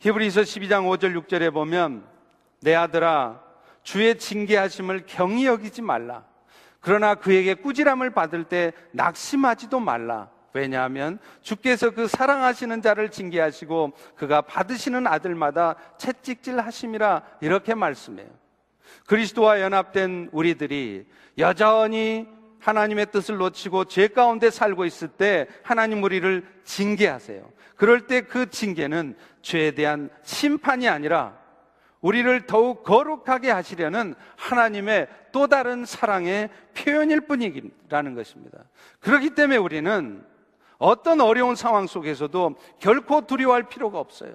히브리서 0.00 0.40
12장 0.40 0.98
5절 0.98 1.26
6절에 1.26 1.52
보면 1.52 2.04
내 2.60 2.74
아들아 2.74 3.45
주의 3.86 4.18
징계하심을 4.18 5.04
경히 5.06 5.46
여기지 5.46 5.80
말라. 5.80 6.24
그러나 6.80 7.14
그에게 7.14 7.54
꾸지람을 7.54 8.10
받을 8.10 8.42
때 8.42 8.72
낙심하지도 8.90 9.78
말라. 9.78 10.28
왜냐하면 10.52 11.20
주께서 11.40 11.90
그 11.90 12.08
사랑하시는 12.08 12.82
자를 12.82 13.10
징계하시고 13.10 13.92
그가 14.16 14.40
받으시는 14.40 15.06
아들마다 15.06 15.76
채찍질 15.98 16.58
하심이라 16.58 17.22
이렇게 17.40 17.76
말씀해요. 17.76 18.26
그리스도와 19.06 19.60
연합된 19.60 20.30
우리들이 20.32 21.06
여전히 21.38 22.26
하나님의 22.58 23.12
뜻을 23.12 23.36
놓치고 23.36 23.84
죄 23.84 24.08
가운데 24.08 24.50
살고 24.50 24.84
있을 24.84 25.06
때 25.06 25.46
하나님 25.62 26.02
우리를 26.02 26.44
징계하세요. 26.64 27.48
그럴 27.76 28.08
때 28.08 28.22
그 28.22 28.50
징계는 28.50 29.14
죄에 29.42 29.70
대한 29.70 30.10
심판이 30.24 30.88
아니라 30.88 31.45
우리를 32.00 32.46
더욱 32.46 32.84
거룩하게 32.84 33.50
하시려는 33.50 34.14
하나님의 34.36 35.08
또 35.32 35.46
다른 35.46 35.84
사랑의 35.84 36.50
표현일 36.74 37.22
뿐이라는 37.22 38.14
것입니다. 38.14 38.58
그렇기 39.00 39.30
때문에 39.30 39.56
우리는 39.56 40.24
어떤 40.78 41.20
어려운 41.20 41.56
상황 41.56 41.86
속에서도 41.86 42.54
결코 42.78 43.26
두려워할 43.26 43.64
필요가 43.64 43.98
없어요. 43.98 44.34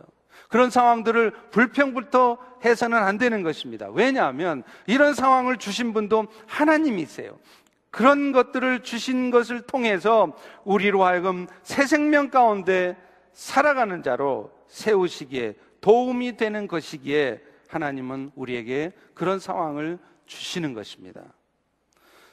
그런 0.49 0.69
상황들을 0.69 1.31
불평부터 1.51 2.37
해서는 2.65 2.97
안 2.97 3.17
되는 3.17 3.43
것입니다. 3.43 3.89
왜냐하면 3.89 4.63
이런 4.85 5.13
상황을 5.13 5.57
주신 5.57 5.93
분도 5.93 6.27
하나님이세요. 6.47 7.37
그런 7.89 8.31
것들을 8.31 8.83
주신 8.83 9.31
것을 9.31 9.61
통해서 9.61 10.33
우리로 10.63 11.03
하여금 11.03 11.47
새 11.61 11.85
생명 11.85 12.29
가운데 12.29 12.97
살아가는 13.33 14.01
자로 14.01 14.51
세우시기에 14.67 15.55
도움이 15.81 16.37
되는 16.37 16.67
것이기에 16.67 17.41
하나님은 17.73 18.31
우리에게 18.35 18.93
그런 19.13 19.39
상황을 19.39 19.99
주시는 20.25 20.73
것입니다. 20.73 21.21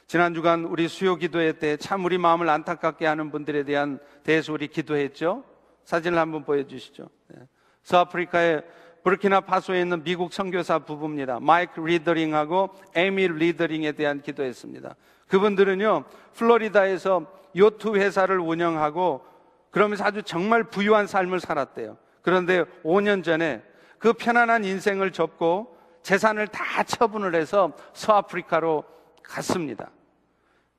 지난 0.07 0.33
주간 0.33 0.65
우리 0.65 0.87
수요 0.87 1.15
기도회 1.15 1.53
때 1.53 1.77
참 1.77 2.03
우리 2.03 2.17
마음을 2.17 2.49
안타깝게 2.49 3.05
하는 3.05 3.31
분들에 3.31 3.63
대한 3.63 3.99
대해서 4.23 4.51
우리 4.53 4.67
기도했죠. 4.67 5.43
사진을 5.85 6.17
한번 6.17 6.43
보여주시죠. 6.43 7.09
네. 7.27 7.47
서아프리카의 7.83 8.63
부르키나 9.03 9.41
파소에 9.41 9.81
있는 9.81 10.03
미국 10.03 10.33
선교사 10.33 10.79
부부입니다. 10.79 11.39
마이크 11.39 11.79
리더링하고 11.79 12.69
에미 12.95 13.27
리더링에 13.27 13.93
대한 13.93 14.21
기도했습니다. 14.21 14.95
그분들은요, 15.27 16.03
플로리다에서 16.33 17.25
요트 17.55 17.95
회사를 17.95 18.39
운영하고 18.39 19.23
그러면서 19.71 20.03
아주 20.03 20.21
정말 20.23 20.63
부유한 20.63 21.07
삶을 21.07 21.39
살았대요. 21.39 21.97
그런데 22.21 22.63
5년 22.83 23.23
전에 23.23 23.63
그 23.99 24.13
편안한 24.13 24.63
인생을 24.63 25.11
접고 25.11 25.77
재산을 26.01 26.47
다 26.47 26.83
처분을 26.83 27.35
해서 27.35 27.73
서아프리카로 27.93 28.83
갔습니다. 29.23 29.91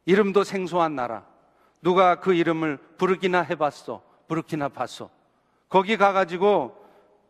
이름도 0.07 0.43
생소한 0.43 0.97
나라. 0.97 1.25
누가 1.83 2.17
그 2.17 2.35
이름을 2.35 2.79
부르기나 2.97 3.43
해봤어. 3.43 4.03
부르키나 4.27 4.71
파소. 4.71 5.11
거기 5.69 5.97
가가지고 5.97 6.77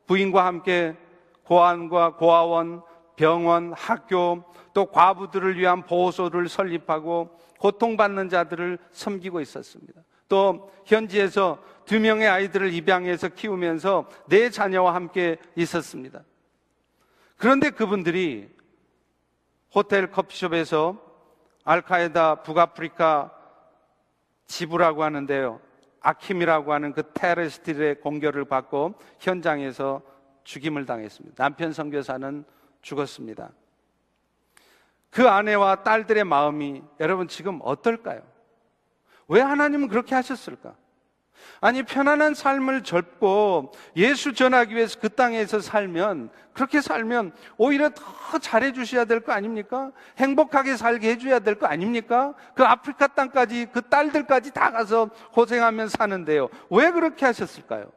부인과 0.06 0.46
함께 0.46 0.96
고안과 1.44 2.16
고아원, 2.16 2.82
병원, 3.16 3.72
학교, 3.74 4.44
또 4.72 4.86
과부들을 4.86 5.58
위한 5.58 5.82
보호소를 5.82 6.48
설립하고 6.48 7.38
고통받는 7.58 8.28
자들을 8.28 8.78
섬기고 8.92 9.40
있었습니다. 9.40 10.00
또 10.28 10.72
현지에서 10.86 11.58
두 11.90 11.98
명의 11.98 12.28
아이들을 12.28 12.72
입양해서 12.72 13.30
키우면서 13.30 14.08
네 14.28 14.48
자녀와 14.48 14.94
함께 14.94 15.38
있었습니다. 15.56 16.22
그런데 17.36 17.70
그분들이 17.70 18.48
호텔 19.74 20.08
커피숍에서 20.12 21.04
알카에다 21.64 22.42
북아프리카 22.42 23.34
지부라고 24.46 25.02
하는데요. 25.02 25.60
아킴이라고 26.00 26.72
하는 26.72 26.92
그 26.92 27.10
테러리스트의 27.12 27.96
공격을 27.96 28.44
받고 28.44 28.94
현장에서 29.18 30.00
죽임을 30.44 30.86
당했습니다. 30.86 31.42
남편 31.42 31.72
선교사는 31.72 32.44
죽었습니다. 32.82 33.50
그 35.10 35.28
아내와 35.28 35.82
딸들의 35.82 36.22
마음이 36.22 36.84
여러분 37.00 37.26
지금 37.26 37.58
어떨까요? 37.64 38.22
왜 39.26 39.40
하나님은 39.40 39.88
그렇게 39.88 40.14
하셨을까? 40.14 40.76
아니, 41.60 41.82
편안한 41.82 42.34
삶을 42.34 42.82
접고 42.84 43.72
예수 43.96 44.32
전하기 44.32 44.74
위해서 44.74 44.98
그 44.98 45.08
땅에서 45.08 45.60
살면, 45.60 46.30
그렇게 46.52 46.80
살면 46.80 47.32
오히려 47.56 47.90
더 47.90 48.38
잘해주셔야 48.38 49.04
될 49.04 49.20
거 49.20 49.32
아닙니까? 49.32 49.92
행복하게 50.18 50.76
살게 50.76 51.10
해줘야 51.10 51.38
될 51.40 51.54
거 51.58 51.66
아닙니까? 51.66 52.34
그 52.54 52.64
아프리카 52.64 53.08
땅까지, 53.08 53.68
그 53.72 53.82
딸들까지 53.82 54.52
다 54.52 54.70
가서 54.70 55.10
고생하면 55.32 55.88
사는데요. 55.88 56.48
왜 56.70 56.90
그렇게 56.90 57.26
하셨을까요? 57.26 57.90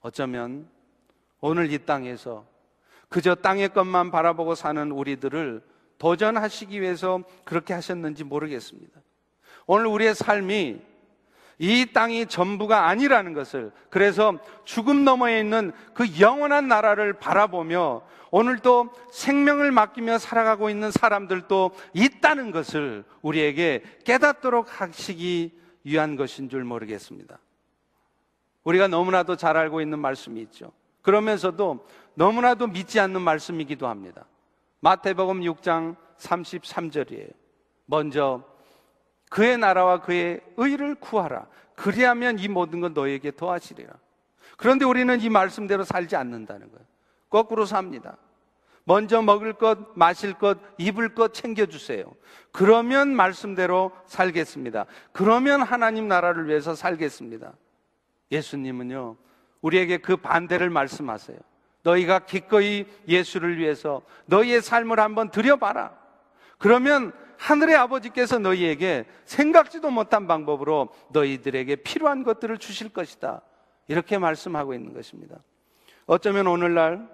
어쩌면 0.00 0.68
오늘 1.40 1.70
이 1.72 1.78
땅에서 1.78 2.44
그저 3.08 3.34
땅의 3.34 3.70
것만 3.70 4.10
바라보고 4.10 4.54
사는 4.54 4.90
우리들을 4.90 5.62
도전하시기 5.98 6.80
위해서 6.80 7.22
그렇게 7.44 7.72
하셨는지 7.72 8.24
모르겠습니다. 8.24 9.00
오늘 9.66 9.86
우리의 9.86 10.14
삶이 10.14 10.82
이 11.58 11.86
땅이 11.92 12.26
전부가 12.26 12.88
아니라는 12.88 13.32
것을 13.32 13.72
그래서 13.90 14.38
죽음 14.64 15.04
너머에 15.04 15.40
있는 15.40 15.72
그 15.94 16.18
영원한 16.20 16.68
나라를 16.68 17.14
바라보며 17.14 18.02
오늘도 18.30 18.90
생명을 19.12 19.70
맡기며 19.70 20.18
살아가고 20.18 20.68
있는 20.68 20.90
사람들도 20.90 21.70
있다는 21.92 22.50
것을 22.50 23.04
우리에게 23.22 23.82
깨닫도록 24.04 24.80
하시기 24.80 25.52
위한 25.84 26.16
것인 26.16 26.48
줄 26.48 26.64
모르겠습니다. 26.64 27.38
우리가 28.64 28.88
너무나도 28.88 29.36
잘 29.36 29.56
알고 29.56 29.80
있는 29.80 29.98
말씀이 30.00 30.40
있죠. 30.42 30.72
그러면서도 31.02 31.86
너무나도 32.14 32.66
믿지 32.66 32.98
않는 32.98 33.20
말씀이기도 33.20 33.86
합니다. 33.86 34.24
마태복음 34.80 35.40
6장 35.42 35.96
33절이에요. 36.18 37.32
먼저 37.86 38.42
그의 39.34 39.58
나라와 39.58 40.00
그의 40.00 40.40
의를 40.56 40.94
구하라. 40.94 41.48
그리하면 41.74 42.38
이 42.38 42.46
모든 42.46 42.80
건 42.80 42.94
너에게 42.94 43.32
더하시리라. 43.32 43.92
그런데 44.56 44.84
우리는 44.84 45.20
이 45.20 45.28
말씀대로 45.28 45.82
살지 45.82 46.14
않는다는 46.14 46.70
거예요. 46.70 46.86
거꾸로 47.30 47.66
삽니다. 47.66 48.16
먼저 48.84 49.20
먹을 49.22 49.52
것, 49.52 49.88
마실 49.96 50.34
것, 50.34 50.58
입을 50.78 51.16
것 51.16 51.34
챙겨주세요. 51.34 52.04
그러면 52.52 53.16
말씀대로 53.16 53.90
살겠습니다. 54.06 54.86
그러면 55.10 55.62
하나님 55.62 56.06
나라를 56.06 56.46
위해서 56.46 56.76
살겠습니다. 56.76 57.54
예수님은요, 58.30 59.16
우리에게 59.62 59.96
그 59.98 60.16
반대를 60.16 60.70
말씀하세요. 60.70 61.38
너희가 61.82 62.20
기꺼이 62.20 62.86
예수를 63.08 63.58
위해서 63.58 64.02
너희의 64.26 64.62
삶을 64.62 65.00
한번 65.00 65.32
들여봐라. 65.32 65.92
그러면 66.58 67.12
하늘의 67.38 67.76
아버지께서 67.76 68.38
너희에게 68.38 69.04
생각지도 69.24 69.90
못한 69.90 70.26
방법으로 70.26 70.88
너희들에게 71.10 71.76
필요한 71.76 72.22
것들을 72.22 72.58
주실 72.58 72.90
것이다. 72.90 73.42
이렇게 73.88 74.18
말씀하고 74.18 74.74
있는 74.74 74.92
것입니다. 74.92 75.36
어쩌면 76.06 76.46
오늘날 76.46 77.08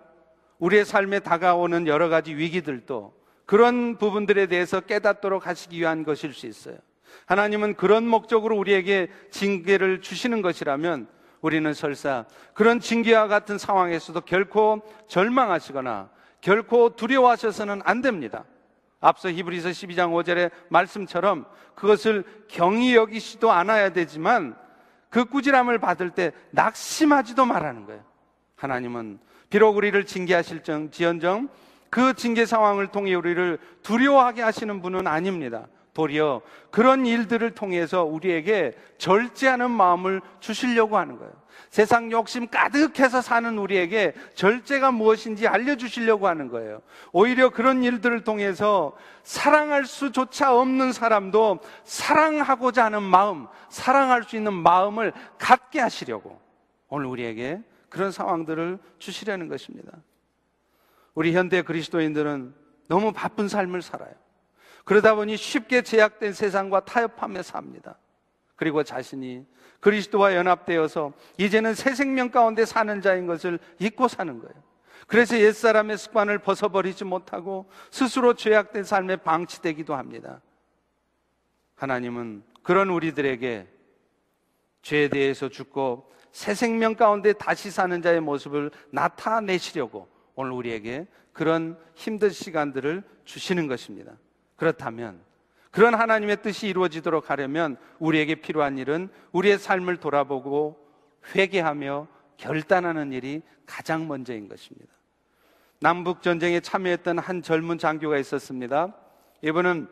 우리의 0.58 0.84
삶에 0.84 1.20
다가오는 1.20 1.86
여러 1.86 2.08
가지 2.08 2.34
위기들도 2.34 3.14
그런 3.46 3.96
부분들에 3.96 4.46
대해서 4.46 4.80
깨닫도록 4.80 5.46
하시기 5.46 5.78
위한 5.78 6.04
것일 6.04 6.34
수 6.34 6.46
있어요. 6.46 6.76
하나님은 7.26 7.74
그런 7.74 8.06
목적으로 8.06 8.56
우리에게 8.56 9.08
징계를 9.30 10.00
주시는 10.00 10.42
것이라면 10.42 11.08
우리는 11.40 11.74
설사 11.74 12.26
그런 12.54 12.78
징계와 12.78 13.26
같은 13.26 13.58
상황에서도 13.58 14.20
결코 14.22 14.82
절망하시거나 15.08 16.10
결코 16.40 16.94
두려워하셔서는 16.96 17.80
안 17.84 18.00
됩니다. 18.02 18.44
앞서 19.00 19.30
히브리서 19.30 19.70
12장 19.70 20.12
5절의 20.12 20.50
말씀처럼 20.68 21.46
그것을 21.74 22.24
경히 22.48 22.94
여기시도 22.94 23.50
않아야 23.50 23.92
되지만 23.92 24.56
그 25.08 25.24
꾸지람을 25.24 25.78
받을 25.78 26.10
때 26.10 26.32
낙심하지도 26.50 27.44
말하는 27.44 27.86
거예요. 27.86 28.04
하나님은 28.56 29.18
비록 29.48 29.76
우리를 29.76 30.04
징계하실 30.04 30.62
정 30.62 30.90
지연정 30.90 31.48
그 31.88 32.14
징계 32.14 32.46
상황을 32.46 32.88
통해 32.88 33.14
우리를 33.14 33.58
두려워하게 33.82 34.42
하시는 34.42 34.80
분은 34.80 35.06
아닙니다. 35.06 35.66
도리어 35.92 36.42
그런 36.70 37.06
일들을 37.06 37.50
통해서 37.52 38.04
우리에게 38.04 38.76
절제하는 38.98 39.70
마음을 39.70 40.20
주시려고 40.40 40.96
하는 40.96 41.18
거예요. 41.18 41.32
세상 41.68 42.10
욕심 42.10 42.48
가득해서 42.48 43.20
사는 43.20 43.56
우리에게 43.58 44.14
절제가 44.34 44.90
무엇인지 44.90 45.46
알려주시려고 45.46 46.26
하는 46.26 46.48
거예요. 46.48 46.82
오히려 47.12 47.50
그런 47.50 47.84
일들을 47.84 48.24
통해서 48.24 48.96
사랑할 49.22 49.84
수조차 49.84 50.56
없는 50.56 50.92
사람도 50.92 51.60
사랑하고자 51.84 52.86
하는 52.86 53.02
마음, 53.02 53.46
사랑할 53.68 54.24
수 54.24 54.36
있는 54.36 54.52
마음을 54.52 55.12
갖게 55.38 55.80
하시려고 55.80 56.40
오늘 56.88 57.06
우리에게 57.06 57.62
그런 57.88 58.10
상황들을 58.10 58.78
주시려는 58.98 59.48
것입니다. 59.48 59.92
우리 61.14 61.34
현대 61.34 61.62
그리스도인들은 61.62 62.54
너무 62.88 63.12
바쁜 63.12 63.48
삶을 63.48 63.82
살아요. 63.82 64.12
그러다 64.90 65.14
보니 65.14 65.36
쉽게 65.36 65.82
제약된 65.82 66.32
세상과 66.32 66.80
타협하며 66.80 67.44
삽니다. 67.44 67.96
그리고 68.56 68.82
자신이 68.82 69.46
그리스도와 69.78 70.34
연합되어서 70.34 71.12
이제는 71.38 71.74
새 71.74 71.94
생명 71.94 72.32
가운데 72.32 72.64
사는 72.64 73.00
자인 73.00 73.28
것을 73.28 73.60
잊고 73.78 74.08
사는 74.08 74.36
거예요. 74.40 74.52
그래서 75.06 75.38
옛사람의 75.38 75.96
습관을 75.96 76.40
벗어버리지 76.40 77.04
못하고 77.04 77.70
스스로 77.92 78.34
죄악된 78.34 78.82
삶에 78.82 79.18
방치되기도 79.18 79.94
합니다. 79.94 80.42
하나님은 81.76 82.42
그런 82.64 82.90
우리들에게 82.90 83.68
죄에 84.82 85.08
대해서 85.08 85.48
죽고 85.48 86.10
새 86.32 86.52
생명 86.52 86.96
가운데 86.96 87.32
다시 87.32 87.70
사는 87.70 88.02
자의 88.02 88.20
모습을 88.20 88.72
나타내시려고 88.90 90.08
오늘 90.34 90.50
우리에게 90.50 91.06
그런 91.32 91.78
힘든 91.94 92.30
시간들을 92.30 93.04
주시는 93.24 93.68
것입니다. 93.68 94.16
그렇다면 94.60 95.18
그런 95.70 95.94
하나님의 95.94 96.42
뜻이 96.42 96.68
이루어지도록 96.68 97.30
하려면 97.30 97.78
우리에게 97.98 98.34
필요한 98.34 98.76
일은 98.76 99.08
우리의 99.32 99.58
삶을 99.58 99.96
돌아보고 99.96 100.78
회개하며 101.34 102.06
결단하는 102.36 103.14
일이 103.14 103.40
가장 103.64 104.06
먼저인 104.06 104.48
것입니다. 104.48 104.92
남북 105.80 106.20
전쟁에 106.20 106.60
참여했던 106.60 107.18
한 107.20 107.40
젊은 107.40 107.78
장교가 107.78 108.18
있었습니다. 108.18 108.94
이분은 109.40 109.88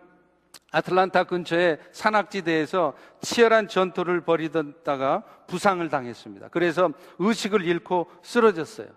아틀란타 0.71 1.25
근처의 1.25 1.79
산악지대에서 1.93 2.93
치열한 3.23 3.69
전투를 3.69 4.21
벌이다가 4.21 5.23
부상을 5.47 5.89
당했습니다. 5.89 6.49
그래서 6.49 6.91
의식을 7.19 7.65
잃고 7.65 8.07
쓰러졌어요. 8.21 8.89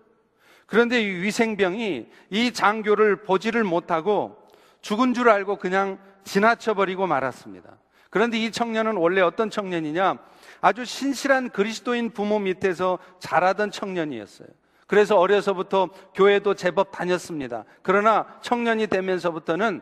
그런데 0.66 1.02
이 1.02 1.06
위생병이 1.22 2.10
이 2.30 2.52
장교를 2.52 3.24
보지를 3.24 3.64
못하고 3.64 4.41
죽은 4.82 5.14
줄 5.14 5.30
알고 5.30 5.58
그냥 5.58 5.98
지나쳐버리고 6.24 7.08
말았습니다. 7.08 7.78
그런데 8.10 8.38
이 8.38 8.52
청년은 8.52 8.98
원래 8.98 9.22
어떤 9.22 9.50
청년이냐? 9.50 10.18
아주 10.60 10.86
신실한 10.86 11.50
그리스도인 11.50 12.12
부모 12.12 12.40
밑에서 12.40 13.00
자라던 13.20 13.72
청년이었어요. 13.72 14.48
그래서 14.86 15.18
어려서부터 15.18 15.90
교회도 16.14 16.56
제법 16.56 16.92
다녔습니다. 16.92 17.64
그러나 17.82 18.28
청년이 18.42 18.88
되면서부터는 18.88 19.82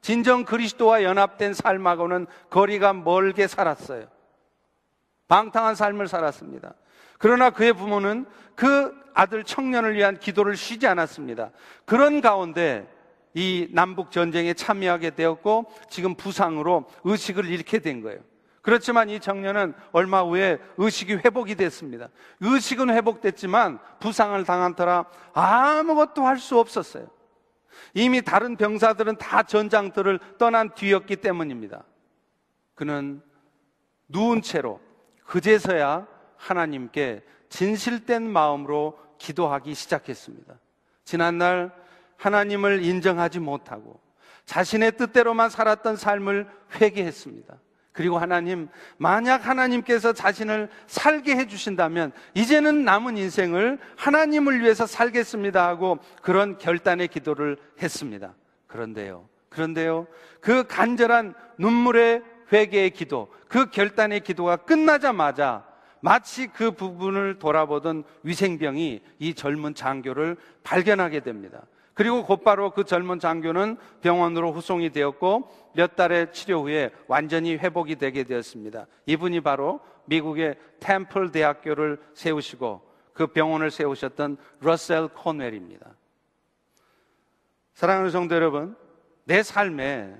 진정 0.00 0.44
그리스도와 0.44 1.04
연합된 1.04 1.54
삶하고는 1.54 2.26
거리가 2.48 2.92
멀게 2.92 3.46
살았어요. 3.46 4.06
방탕한 5.28 5.76
삶을 5.76 6.08
살았습니다. 6.08 6.74
그러나 7.18 7.50
그의 7.50 7.72
부모는 7.72 8.26
그 8.56 8.92
아들 9.14 9.44
청년을 9.44 9.94
위한 9.94 10.18
기도를 10.18 10.56
쉬지 10.56 10.88
않았습니다. 10.88 11.50
그런 11.84 12.20
가운데 12.20 12.88
이 13.34 13.68
남북 13.72 14.10
전쟁에 14.10 14.54
참여하게 14.54 15.10
되었고 15.10 15.70
지금 15.88 16.14
부상으로 16.14 16.86
의식을 17.04 17.46
잃게 17.46 17.78
된 17.78 18.00
거예요. 18.02 18.20
그렇지만 18.62 19.08
이 19.08 19.20
청년은 19.20 19.72
얼마 19.92 20.22
후에 20.22 20.58
의식이 20.76 21.14
회복이 21.16 21.54
됐습니다. 21.54 22.08
의식은 22.40 22.90
회복됐지만 22.90 23.78
부상을 24.00 24.42
당한 24.44 24.74
터라 24.74 25.06
아무것도 25.32 26.26
할 26.26 26.38
수 26.38 26.58
없었어요. 26.58 27.08
이미 27.94 28.20
다른 28.22 28.56
병사들은 28.56 29.16
다 29.16 29.42
전장터를 29.42 30.18
떠난 30.38 30.74
뒤였기 30.74 31.16
때문입니다. 31.16 31.84
그는 32.74 33.22
누운 34.08 34.42
채로 34.42 34.80
그제서야 35.24 36.06
하나님께 36.36 37.22
진실된 37.48 38.28
마음으로 38.30 38.98
기도하기 39.18 39.74
시작했습니다. 39.74 40.58
지난날 41.04 41.72
하나님을 42.20 42.84
인정하지 42.84 43.40
못하고 43.40 43.98
자신의 44.44 44.92
뜻대로만 44.96 45.50
살았던 45.50 45.96
삶을 45.96 46.46
회개했습니다. 46.80 47.56
그리고 47.92 48.18
하나님, 48.18 48.68
만약 48.98 49.48
하나님께서 49.48 50.12
자신을 50.12 50.68
살게 50.86 51.36
해주신다면, 51.36 52.12
이제는 52.34 52.84
남은 52.84 53.16
인생을 53.16 53.78
하나님을 53.96 54.60
위해서 54.60 54.86
살겠습니다 54.86 55.66
하고 55.66 55.98
그런 56.22 56.56
결단의 56.56 57.08
기도를 57.08 57.56
했습니다. 57.82 58.34
그런데요, 58.68 59.28
그런데요, 59.48 60.06
그 60.40 60.66
간절한 60.66 61.34
눈물의 61.58 62.22
회개의 62.52 62.90
기도, 62.90 63.28
그 63.48 63.70
결단의 63.70 64.20
기도가 64.20 64.56
끝나자마자 64.56 65.66
마치 66.00 66.46
그 66.46 66.70
부분을 66.70 67.38
돌아보던 67.38 68.04
위생병이 68.22 69.00
이 69.18 69.34
젊은 69.34 69.74
장교를 69.74 70.36
발견하게 70.62 71.20
됩니다. 71.20 71.62
그리고 72.00 72.24
곧바로 72.24 72.70
그 72.70 72.84
젊은 72.84 73.18
장교는 73.18 73.76
병원으로 74.00 74.54
후송이 74.54 74.88
되었고 74.88 75.50
몇 75.74 75.96
달의 75.96 76.32
치료 76.32 76.62
후에 76.62 76.92
완전히 77.08 77.56
회복이 77.56 77.96
되게 77.96 78.24
되었습니다. 78.24 78.86
이분이 79.04 79.42
바로 79.42 79.80
미국의 80.06 80.56
템플 80.80 81.30
대학교를 81.30 82.00
세우시고 82.14 82.80
그 83.12 83.26
병원을 83.26 83.70
세우셨던 83.70 84.38
러셀 84.60 85.08
코넬입니다. 85.08 85.90
사랑하는 87.74 88.10
성도 88.10 88.34
여러분, 88.34 88.74
내 89.24 89.42
삶에 89.42 90.16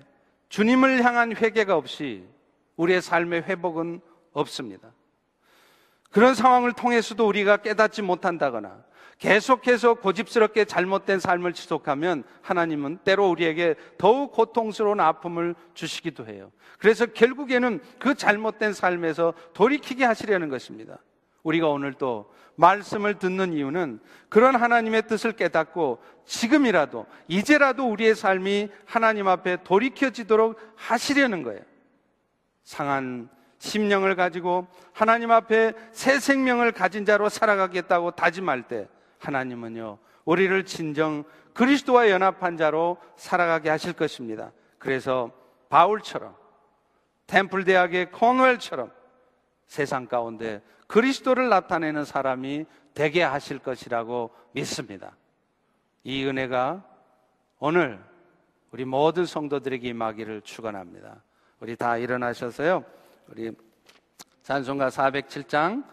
주님을 0.50 1.02
향한 1.02 1.34
회개가 1.34 1.78
없이 1.78 2.26
우리의 2.76 3.00
삶의 3.00 3.44
회복은 3.44 4.02
없습니다. 4.34 4.92
그런 6.10 6.34
상황을 6.34 6.74
통해서도 6.74 7.26
우리가 7.26 7.56
깨닫지 7.56 8.02
못한다거나 8.02 8.84
계속해서 9.20 9.94
고집스럽게 9.94 10.64
잘못된 10.64 11.20
삶을 11.20 11.52
지속하면 11.52 12.24
하나님은 12.40 12.98
때로 13.04 13.28
우리에게 13.28 13.74
더욱 13.98 14.32
고통스러운 14.32 14.98
아픔을 14.98 15.54
주시기도 15.74 16.26
해요. 16.26 16.50
그래서 16.78 17.04
결국에는 17.04 17.80
그 17.98 18.14
잘못된 18.14 18.72
삶에서 18.72 19.34
돌이키게 19.52 20.06
하시려는 20.06 20.48
것입니다. 20.48 20.98
우리가 21.42 21.68
오늘 21.68 21.92
또 21.92 22.32
말씀을 22.56 23.18
듣는 23.18 23.52
이유는 23.52 24.00
그런 24.30 24.54
하나님의 24.54 25.06
뜻을 25.06 25.32
깨닫고 25.32 26.02
지금이라도 26.24 27.04
이제라도 27.28 27.90
우리의 27.90 28.14
삶이 28.14 28.70
하나님 28.86 29.28
앞에 29.28 29.58
돌이켜지도록 29.64 30.58
하시려는 30.76 31.42
거예요. 31.42 31.60
상한 32.64 33.28
심령을 33.58 34.16
가지고 34.16 34.66
하나님 34.94 35.30
앞에 35.30 35.74
새 35.92 36.18
생명을 36.18 36.72
가진 36.72 37.04
자로 37.04 37.28
살아가겠다고 37.28 38.12
다짐할 38.12 38.62
때 38.62 38.88
하나님은요, 39.20 39.98
우리를 40.24 40.64
진정 40.64 41.24
그리스도와 41.54 42.10
연합한 42.10 42.56
자로 42.56 42.98
살아가게 43.16 43.70
하실 43.70 43.92
것입니다. 43.92 44.52
그래서 44.78 45.30
바울처럼 45.68 46.34
템플 47.26 47.64
대학의 47.64 48.10
코널처럼 48.10 48.90
세상 49.66 50.06
가운데 50.06 50.60
그리스도를 50.88 51.48
나타내는 51.48 52.04
사람이 52.04 52.66
되게 52.94 53.22
하실 53.22 53.60
것이라고 53.60 54.34
믿습니다. 54.52 55.16
이 56.02 56.24
은혜가 56.24 56.84
오늘 57.60 58.02
우리 58.72 58.84
모든 58.84 59.26
성도들에게 59.26 59.88
임하기를 59.88 60.42
축원합니다. 60.42 61.22
우리 61.60 61.76
다 61.76 61.96
일어나셔서요. 61.96 62.84
우리 63.28 63.52
찬송가 64.42 64.88
407장 64.88 65.84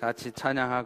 같이 0.00 0.32
찬양하고 0.32 0.84